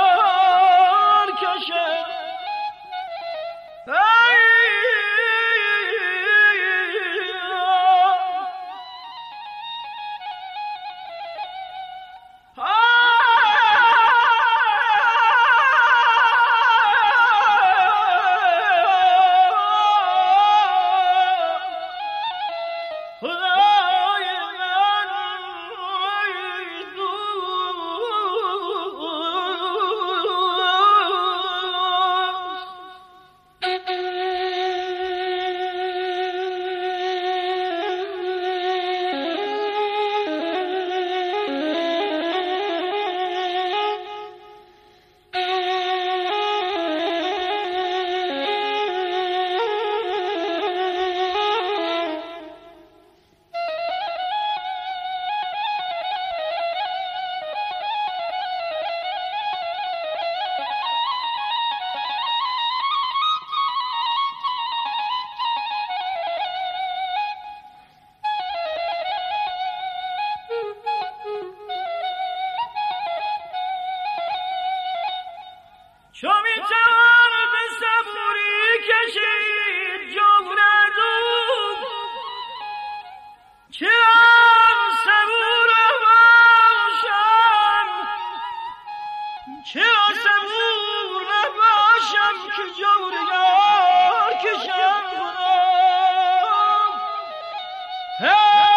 [98.18, 98.67] Hey!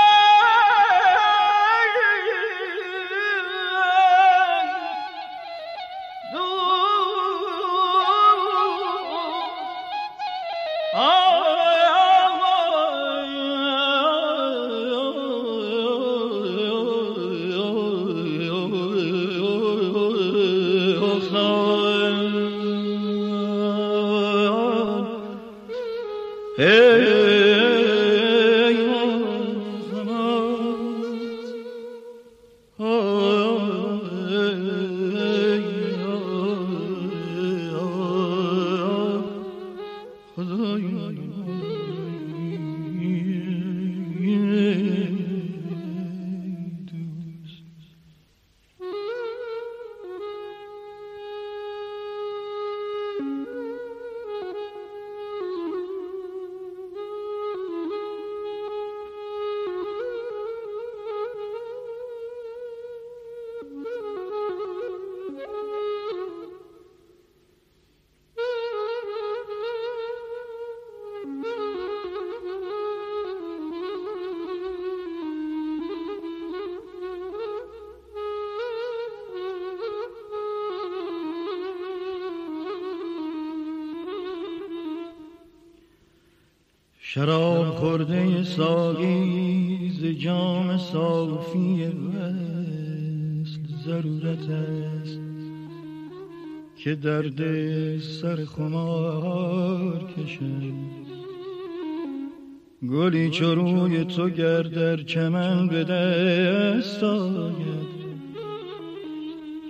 [104.12, 107.91] چروی تو گردر چمن به دست آید.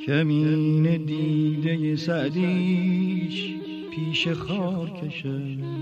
[0.06, 3.54] کمین دیده سعدیش
[3.92, 5.81] پیش خار کشد.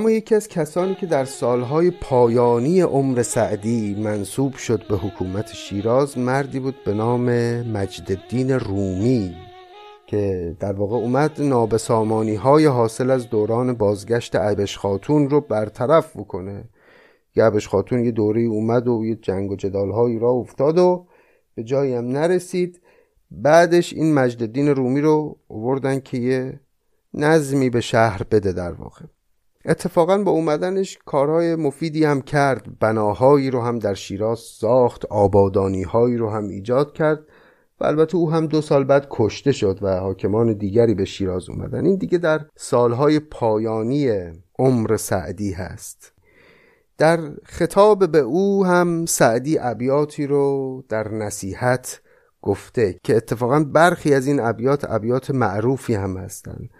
[0.00, 6.18] اما یکی از کسانی که در سالهای پایانی عمر سعدی منصوب شد به حکومت شیراز
[6.18, 7.30] مردی بود به نام
[7.62, 9.34] مجد الدین رومی
[10.06, 16.64] که در واقع اومد نابسامانی های حاصل از دوران بازگشت عبش خاتون رو برطرف بکنه.
[17.36, 21.06] یه عبش خاتون یه دوری اومد و یه جنگ و جدال هایی را افتاد و
[21.54, 22.80] به جایی هم نرسید.
[23.30, 26.60] بعدش این مجد الدین رومی رو اووردن که یه
[27.14, 29.04] نظمی به شهر بده در واقع.
[29.64, 32.78] اتفاقا با اومدنش کارهای مفیدی هم کرد.
[32.80, 37.26] بناهایی رو هم در شیراز ساخت آبادانیهایی رو هم ایجاد کرد
[37.80, 41.86] و البته او هم دو سال بعد کشته شد و حاکمان دیگری به شیراز اومدن.
[41.86, 44.10] این دیگه در سالهای پایانی
[44.58, 46.12] عمر سعدی هست.
[46.98, 52.00] در خطاب به او هم سعدی ابیاتی رو در نصیحت
[52.42, 56.70] گفته که اتفاقا برخی از این ابیات ابیات معروفی هم هستند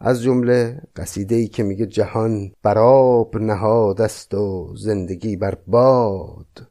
[0.00, 6.70] از جمله قصیده ای که میگه جهان براب نهاد است و زندگی بر باد.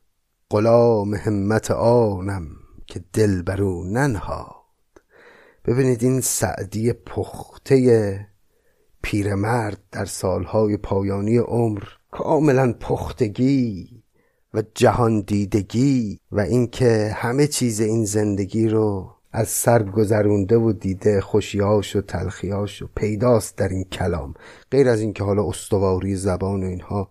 [0.50, 2.48] غلام همت آنم
[2.88, 4.56] که دل بر او ننهاد.
[5.66, 8.20] ببینید این سعدی پخته
[9.02, 14.04] پیرمرد در سالهای پایانی عمر کاملا پختگی
[14.54, 21.22] و جهان دیدگی و اینکه همه چیز این زندگی رو از سر گذرونده و دیده
[21.22, 24.34] خوشیاش و تلخیاش و پیداست در این کلام.
[24.72, 27.10] غیر از اینکه حالا استواری زبان و اینها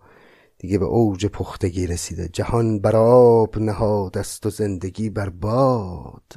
[0.57, 2.27] دیگه به اوج پختگی رسیده.
[2.27, 6.33] جهان بر آب نهاد است و زندگی بر باد.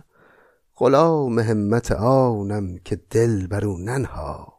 [0.76, 4.52] غلام همت آنم که دل بر او ننهاد.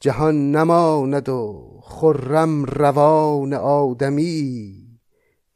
[0.00, 4.89] جهان نماند و خرم روان آدمی.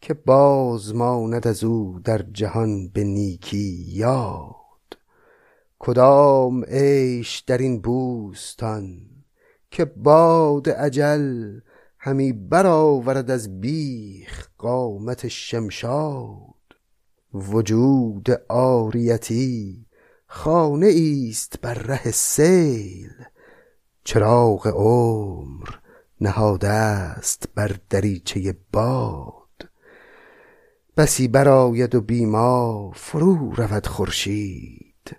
[0.04, 4.98] که باز ماند از او در جهان به نیکی یاد.
[5.78, 9.00] کدام عیش در این بوستان
[9.70, 11.60] که باد اجل
[11.98, 16.54] همی برآورد از بیخ قامت شمشاد؟
[17.34, 19.86] وجود آریتی
[20.26, 20.94] خانه
[21.30, 23.12] است بر ره سیل
[24.04, 25.68] چراغ عمر
[26.20, 29.43] نهاده است بر دریچه باد
[30.96, 35.16] بسی براید و بیما فرو رود خورشید.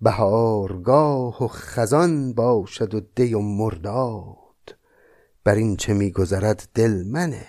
[0.00, 4.76] بهارگاه و خزان باشد و دی و مرداد.
[5.44, 7.46] بر این چه میگذرد دل منه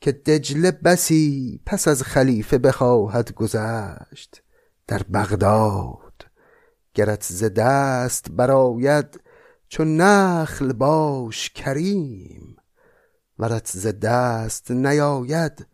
[0.00, 4.42] که دجله بسی پس از خلیفه بخواهد گذشت.
[4.86, 6.24] در بغداد
[6.94, 9.20] گرت ز دست براید
[9.68, 12.56] چو نخل باش کریم.
[13.38, 15.66] ورت ز دست نیاید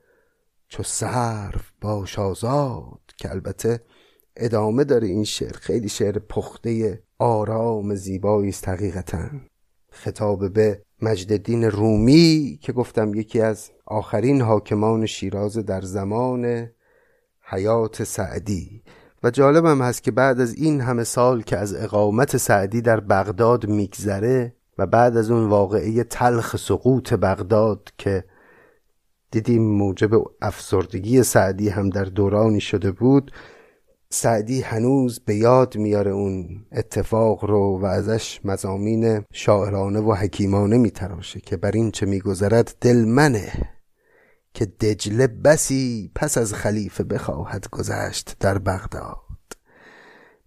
[0.69, 3.81] چو سرو باش آزاد که البته
[4.37, 5.53] ادامه داره این شعر.
[5.53, 9.29] خیلی شعر پخته آرام زیبایی است حقیقتا.
[9.91, 16.71] خطاب به مجددین رومی که گفتم یکی از آخرین حاکمان شیراز در زمان
[17.43, 18.83] حیات سعدی.
[19.23, 23.67] و جالبم هست که بعد از این همه سال که از اقامت سعدی در بغداد
[23.67, 28.25] میگذره و بعد از اون واقعه تلخ سقوط بغداد که
[29.31, 30.11] دیدیم موجب
[30.43, 33.33] افسردگی سعدی هم در دورانی شده بود.
[34.11, 41.41] سعدی هنوز به یاد میاره اون اتفاق رو و ازش مزامین شاعرانه و حکیمانه میتراشه
[41.41, 43.53] که بر این چه میگذرد دل منه
[44.55, 49.19] که دجله بسی پس از خلیفه بخواهد گذشت در بغداد.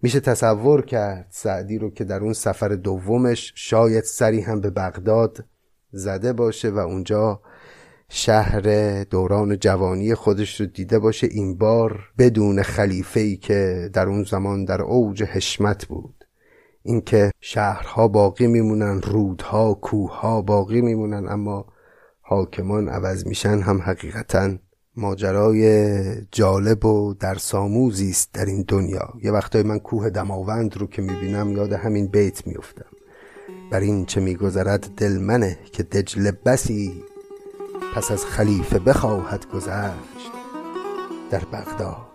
[0.02, 5.44] میشه تصور کرد سعدی رو که در اون سفر دومش شاید سری هم به بغداد
[5.92, 7.40] زده باشه و اونجا
[8.14, 8.60] شهر
[9.04, 14.64] دوران جوانی خودش رو دیده باشه این بار بدون خلیفه ای که در اون زمان
[14.64, 16.24] در اوج حشمت بود.
[16.82, 21.66] اینکه شهرها باقی میمونن رودها کوهها باقی میمونن اما
[22.20, 24.56] حاکمان عوض میشن هم حقیقتا
[24.96, 29.12] ماجرای جالب و در ساموزی است در این دنیا.
[29.22, 32.90] یه وقتای من کوه دماوند رو که می‌بینم یاد همین بیت میفتم
[33.70, 37.04] بر این چه میگذرد دل منه که دجل بسی
[37.94, 40.32] پس از خلیفه بخواهد گذشت
[41.30, 42.11] در بغداد.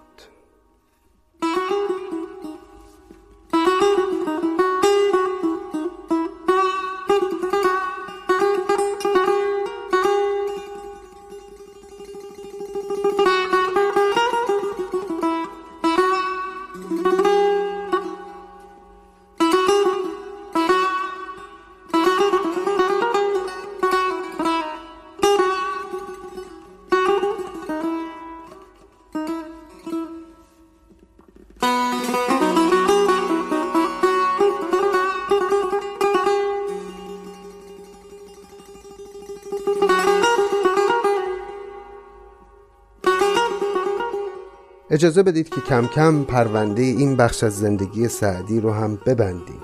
[44.98, 49.62] اجازه بدید که کم کم پرونده این بخش از زندگی سعدی رو هم ببندیم.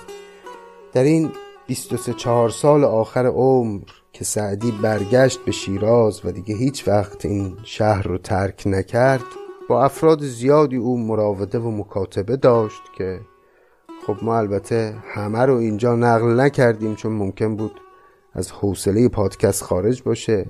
[0.94, 1.32] در این
[1.68, 3.82] 23 4 سال آخر عمر
[4.12, 9.24] که سعدی برگشت به شیراز و دیگه هیچ وقت این شهر رو ترک نکرد
[9.70, 13.20] با افراد زیادی او مراوده و مکاتبه داشت که
[14.08, 17.82] خب ما البته همه رو اینجا نقل نکردیم چون ممکن بود
[18.34, 20.46] از حوصله پادکست خارج باشه.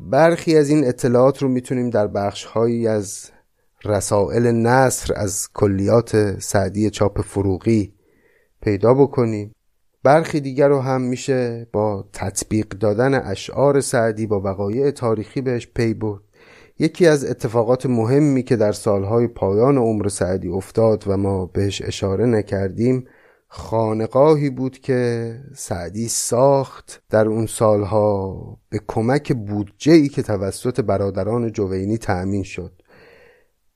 [0.00, 3.30] برخی از این اطلاعات رو می‌تونیم در بخش هایی از
[3.84, 7.94] رسائل نصر از کلیات سعدی چاپ فروغی
[8.60, 9.54] پیدا بکنیم.
[10.02, 15.94] برخی دیگر رو هم میشه با تطبیق دادن اشعار سعدی با وقایع تاریخی بهش پی
[15.94, 16.22] برد.
[16.78, 22.26] یکی از اتفاقات مهمی که در سالهای پایان عمر سعدی افتاد و ما بهش اشاره
[22.26, 23.04] نکردیم
[23.48, 31.98] خانقاهی بود که سعدی ساخت در اون سالها به کمک بودجه که توسط برادران جوینی
[31.98, 32.81] تأمین شد.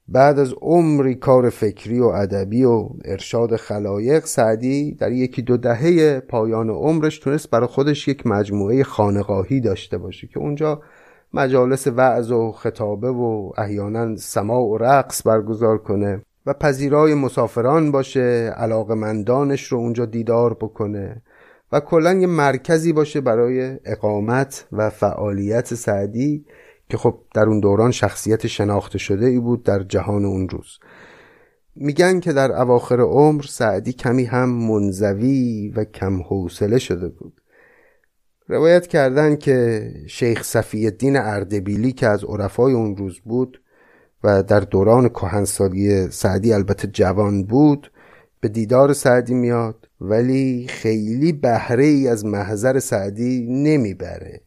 [0.08, 6.20] بعد از عمری کار فکری و ادبی و ارشاد خلایق سعدی در یکی دو دهه
[6.20, 10.82] پایان عمرش تونست برای خودش یک مجموعه خانقاهی داشته باشه که اونجا
[11.34, 18.54] مجالس وعظ و خطابه و احیانا سماع و رقص برگزار کنه و پذیرای مسافران باشه
[18.56, 21.22] علاقمندانش رو اونجا دیدار بکنه
[21.72, 26.44] و کلا یه مرکزی باشه برای اقامت و فعالیت سعدی.
[26.88, 30.78] که خب در اون دوران شخصیت شناخته شده ای بود در جهان اون روز.
[31.76, 37.40] میگن که در اواخر عمر سعدی کمی هم منزوی و کم حوصله شده بود.
[38.48, 43.62] روایت کردن که شیخ صفی الدین اردبیلی که از عرفای اون روز بود
[44.24, 47.92] و در دوران کهنسالی سعدی البته جوان بود
[48.40, 54.45] به دیدار سعدی میاد ولی خیلی بهره ای از محضر سعدی نمی‌بره.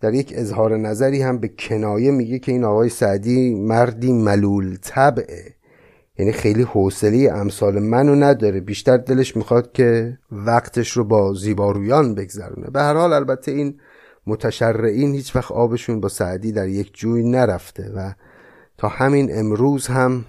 [0.00, 5.54] در یک اظهار نظری هم به کنایه میگه که این آقای سعدی مردی ملول طبعه.
[6.18, 8.60] یعنی خیلی حوصله امثال منو نداره.
[8.60, 12.70] بیشتر دلش می‌خواد که وقتش رو با زیبارویان بگذرونه.
[12.70, 13.80] به هر حال البته این
[14.26, 18.12] متشرعین هیچ وقت آبشون با سعدی در یک جوی نرفته و
[18.78, 20.24] تا همین امروز هم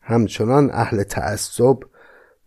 [0.00, 1.76] همچنان اهل تعصب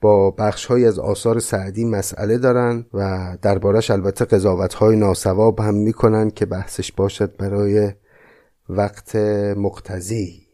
[0.02, 6.30] با بخشهایی از آثار سعدی مسئله دارن و دربارش البته قضاوت های ناسواب هم می‌کنن
[6.30, 7.92] که بحثش باشد برای
[8.70, 9.16] وقت
[9.58, 10.48] مقتضی.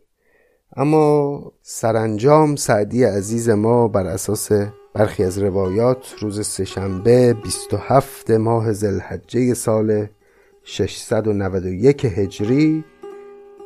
[0.75, 4.51] اما سرانجام سعدی عزیز ما بر اساس
[4.93, 10.07] برخی از روایات روز سهشنبه 27 ماه زلحجه سال
[10.63, 12.83] 691 هجری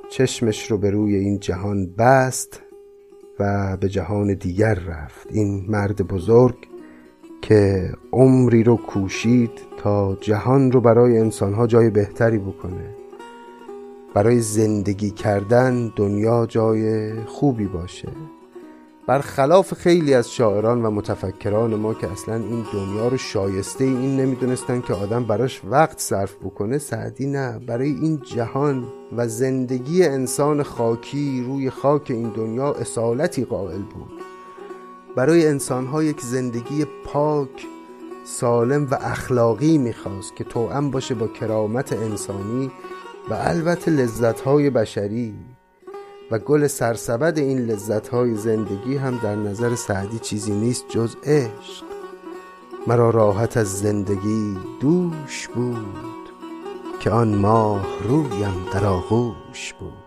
[0.09, 2.61] چشمش رو به روی این جهان بست
[3.39, 5.27] و به جهان دیگر رفت.
[5.29, 6.55] این مرد بزرگ
[7.41, 12.95] که عمری رو کوشید تا جهان رو برای انسانها جای بهتری بکنه.
[14.13, 18.07] برای زندگی کردن دنیا جای خوبی باشه.
[19.07, 24.81] برخلاف خیلی از شاعران و متفکران ما که اصلا این دنیا رو شایسته این نمی‌دونستن
[24.81, 27.59] که آدم براش وقت صرف بکنه سعدی نه.
[27.59, 28.87] برای این جهان
[29.17, 34.21] و زندگی انسان خاکی روی خاک این دنیا اصالتی قائل بود.
[35.15, 37.67] برای انسانها یک زندگی پاک
[38.25, 42.71] سالم و اخلاقی می‌خواست که توأم باشه با کرامت انسانی
[43.29, 45.33] و البته لذتهای بشری.
[46.31, 51.83] و گل سرسبد این لذتهای زندگی هم در نظر سعدی چیزی نیست جز عشق.
[52.87, 56.29] مرا راحت از زندگی دوش بود
[56.99, 60.06] که آن ماه رویم در آغوش بود.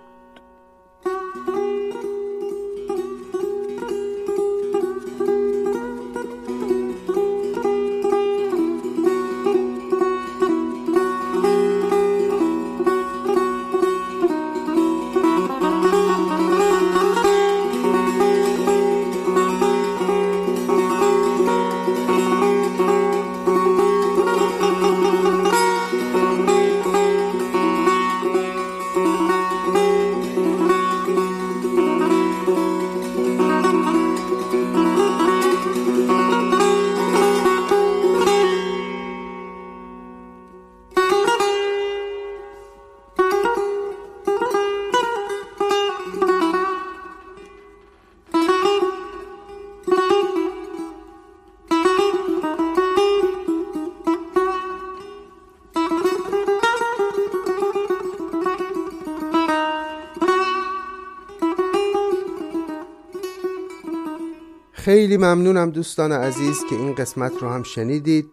[64.91, 68.31] خیلی ممنونم دوستان عزیز که این قسمت رو هم شنیدید.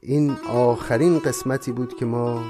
[0.00, 2.42] این آخرین قسمتی بود که ما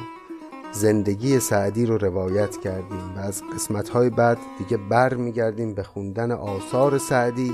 [0.72, 6.98] زندگی سعدی رو روایت کردیم و از قسمتهای بعد دیگه بر میگردیم به خوندن آثار
[6.98, 7.50] سعدی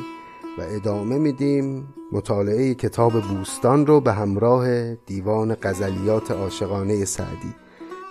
[0.59, 1.95] و ادامه میدیم.
[2.13, 7.55] مطالعه کتاب بوستان رو به همراه دیوان غزلیات عاشقانه سعدی.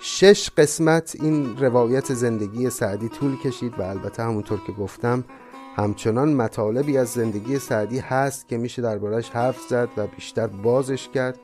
[0.02, 5.24] شش قسمت این روایت زندگی سعدی طول کشید و البته همونطور که گفتم
[5.76, 11.40] همچنان مطالبی از زندگی سعدی هست که میشه دربارش حرف زد و بیشتر بازش کرد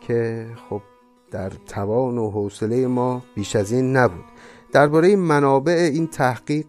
[0.00, 0.82] که خب
[1.30, 4.24] در توان و حوصله ما بیش از این نبود.
[4.72, 6.66] درباره منابع این تحقیق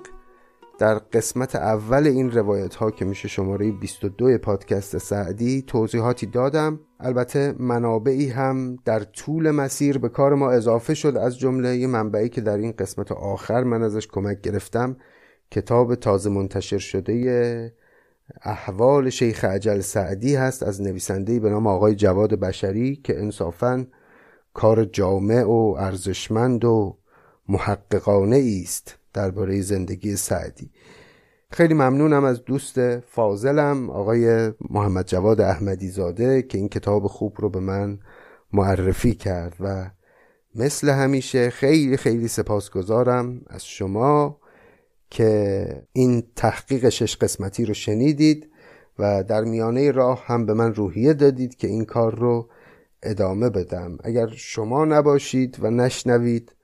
[0.79, 6.79] در قسمت اول این روایت ها که میشه شماره 22 پادکست سعدی توضیحاتی دادم.
[6.99, 12.41] البته منابعی هم در طول مسیر به کار ما اضافه شد از جمله منبعی که
[12.41, 14.97] در این قسمت آخر من ازش کمک گرفتم.
[15.51, 17.73] کتاب تازه منتشر شده
[18.41, 23.87] احوال شیخ عجل سعدی هست از نویسنده به نام آقای جواد بشری که انصافا
[24.53, 26.97] کار جامع و ارزشمند و
[27.49, 30.71] محققانه است درباره زندگی سعدی.
[31.51, 37.49] خیلی ممنونم از دوست فاضلم آقای محمد جواد احمدی زاده که این کتاب خوب رو
[37.49, 37.99] به من
[38.53, 39.89] معرفی کرد و
[40.55, 44.39] مثل همیشه خیلی خیلی سپاسگزارم از شما.
[45.09, 48.49] که این تحقیق شش قسمتی رو شنیدید
[48.99, 52.49] و در میانه راه هم به من روحیه دادید که این کار رو
[53.03, 53.97] ادامه بدم.
[54.03, 56.55] اگر شما نباشید و نشنوید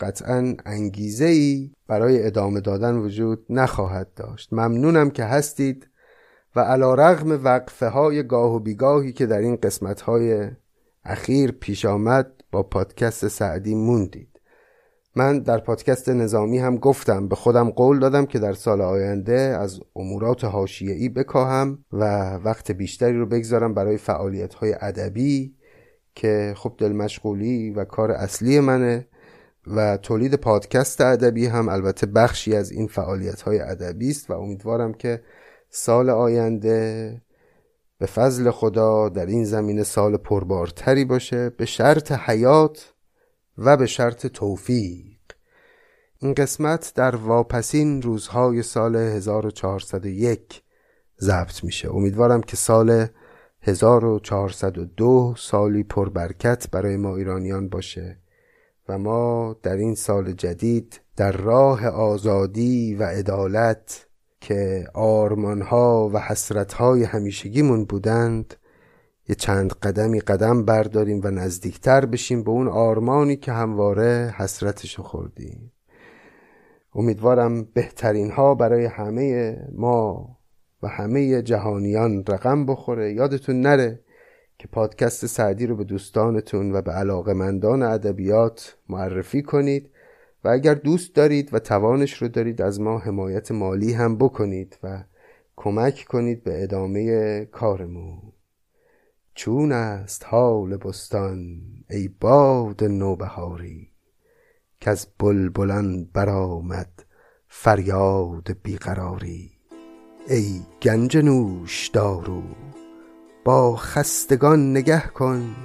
[0.00, 4.52] قطعا انگیزه ای برای ادامه دادن وجود نخواهد داشت.
[4.52, 5.88] ممنونم که هستید
[6.56, 10.50] و علا رغم وقفه های گاه و بیگاهی که در این قسمت های
[11.04, 14.37] اخیر پیش آمد با پادکست سعدی موندید.
[15.18, 19.80] من در پادکست نظامی هم گفتم به خودم قول دادم که در سال آینده از
[19.96, 25.54] امورات حاشیه‌ای بکاهم و وقت بیشتری رو بگذارم برای فعالیت های ادبی
[26.14, 29.08] که خب دل مشغولی و کار اصلی منه
[29.66, 34.94] و تولید پادکست ادبی هم البته بخشی از این فعالیت های ادبی است و امیدوارم
[34.94, 35.22] که
[35.70, 37.22] سال آینده
[37.98, 42.92] به فضل خدا در این زمینه سال پربارتری باشه به شرط حیات
[43.58, 45.07] و به شرط توفیق.
[46.20, 50.62] این قسمت در واپسین روزهای سال 1401
[51.20, 51.90] ضبط میشه.
[51.94, 53.06] امیدوارم که سال
[53.62, 58.18] 1402 سالی پربرکت برای ما ایرانیان باشه
[58.88, 64.06] و ما در این سال جدید در راه آزادی و عدالت
[64.40, 68.54] که آرمانها و حسرتهای همیشگیمون بودند
[69.28, 75.72] یه چند قدمی قدم برداریم و نزدیکتر بشیم به اون آرمانی که همواره حسرتشو خوردیم.
[76.94, 80.28] امیدوارم بهترین ها برای همه ما
[80.82, 83.12] و همه جهانیان رقم بخوره.
[83.12, 84.00] یادتون نره
[84.58, 89.90] که پادکست سعدی رو به دوستانتون و به علاقمندان ادبیات معرفی کنید
[90.44, 95.04] و اگر دوست دارید و توانش رو دارید از ما حمایت مالی هم بکنید و
[95.56, 98.32] کمک کنید به ادامه کارمون.
[99.34, 101.60] چون است حال بستان
[101.90, 103.87] ای باد نوبهاری.
[104.80, 107.04] که از بلبلان برآمد
[107.48, 109.50] فریاد بیقراری.
[110.28, 112.42] ای گنج نوش دارو
[113.44, 115.56] با خستگان نگه کن.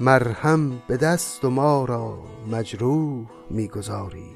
[0.00, 2.18] مرهم به دست و ما را
[2.50, 4.30] مجروح می‌گذاری.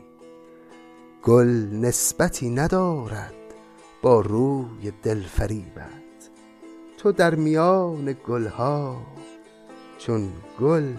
[1.22, 3.34] گل نسبتی ندارد
[4.02, 6.30] با روی دل فریبت
[6.98, 8.96] تو در میان گلها
[9.98, 10.94] چون گل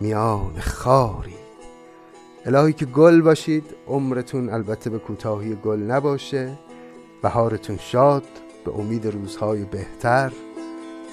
[0.00, 1.49] میان خاری.
[2.46, 6.58] الهی که گل باشید عمرتون البته به کوتاهی گل نباشه.
[7.22, 8.24] بهارتون شاد
[8.64, 10.32] به امید روزهای بهتر.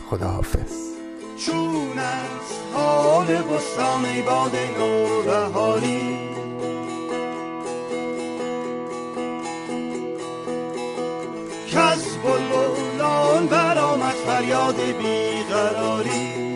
[0.10, 0.74] خداحافظ.
[1.38, 6.18] چون از حال بستان ای باد نوبهاری
[11.68, 16.47] کز بلبلان برآمد فریاد بیقراری.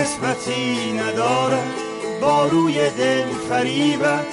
[0.00, 1.74] نسبتی ندارد.
[2.20, 4.26] با روی دل فریبت.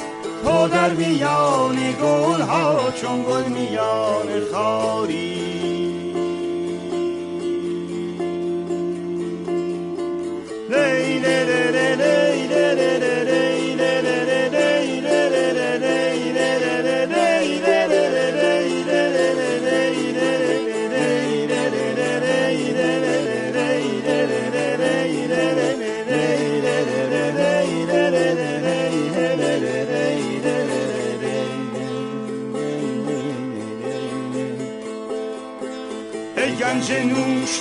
[0.43, 5.84] تو در میان گل ها چون گل میان خاری.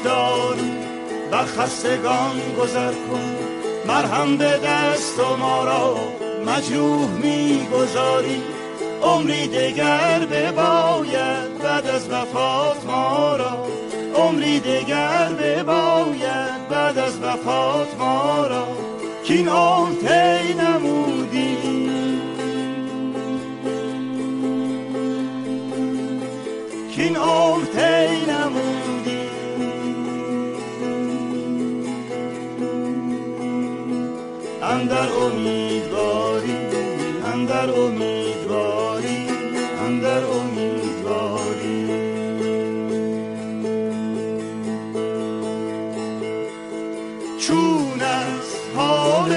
[0.04, 0.56] دار
[1.30, 3.36] بر خستگان گذر کن.
[3.86, 5.96] مرهم به دست و ما را
[6.46, 8.42] مجروح می‌گذاری
[9.02, 13.66] عمری دگر بباید بعد از وفات ما را.
[14.14, 18.66] عمری دگر بباید بعد از وفات ما را.
[19.24, 21.23] کین عمر طی نمودی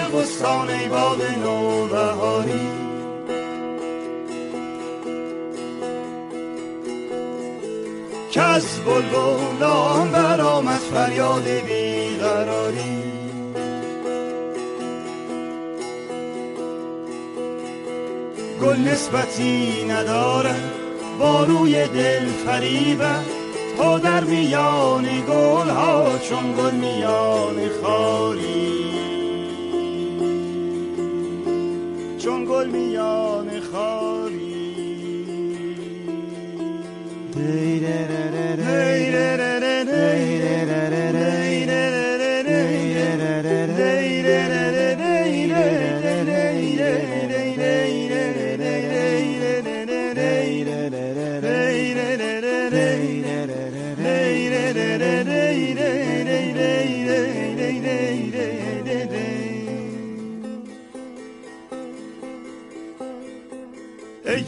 [0.08, 2.68] بستان ای باد نوبهاری.
[8.32, 13.04] که از بلبلان برآمد فریاد بیقراری.
[18.62, 20.72] گل نسبتی ندارد
[21.20, 23.26] با روی دل فریبت.
[23.78, 28.77] تو در میان گل ها چون گل میان خاری.
[32.58, 33.37] hold me up.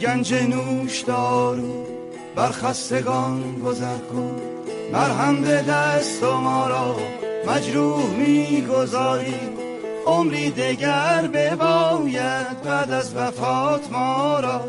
[0.00, 1.86] گنج نوش دارو
[2.36, 4.40] بر خستگان گذر کن.
[4.92, 6.96] مرهم به دست و ما را
[7.46, 9.34] مجروح می‌گذاری
[10.06, 14.60] عمری دگر بباید بعد از وفات ما را.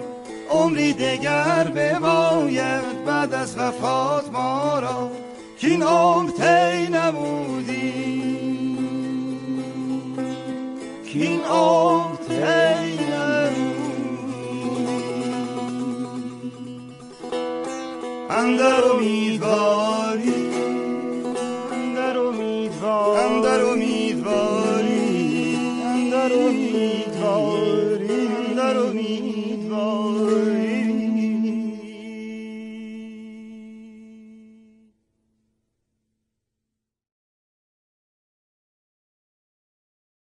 [0.50, 5.12] عمری دگر بباید بعد از وفات ما را.
[5.58, 8.22] که این عمر تی نمودی
[11.14, 12.91] که این عمر تی
[18.42, 20.41] اندر امیدواری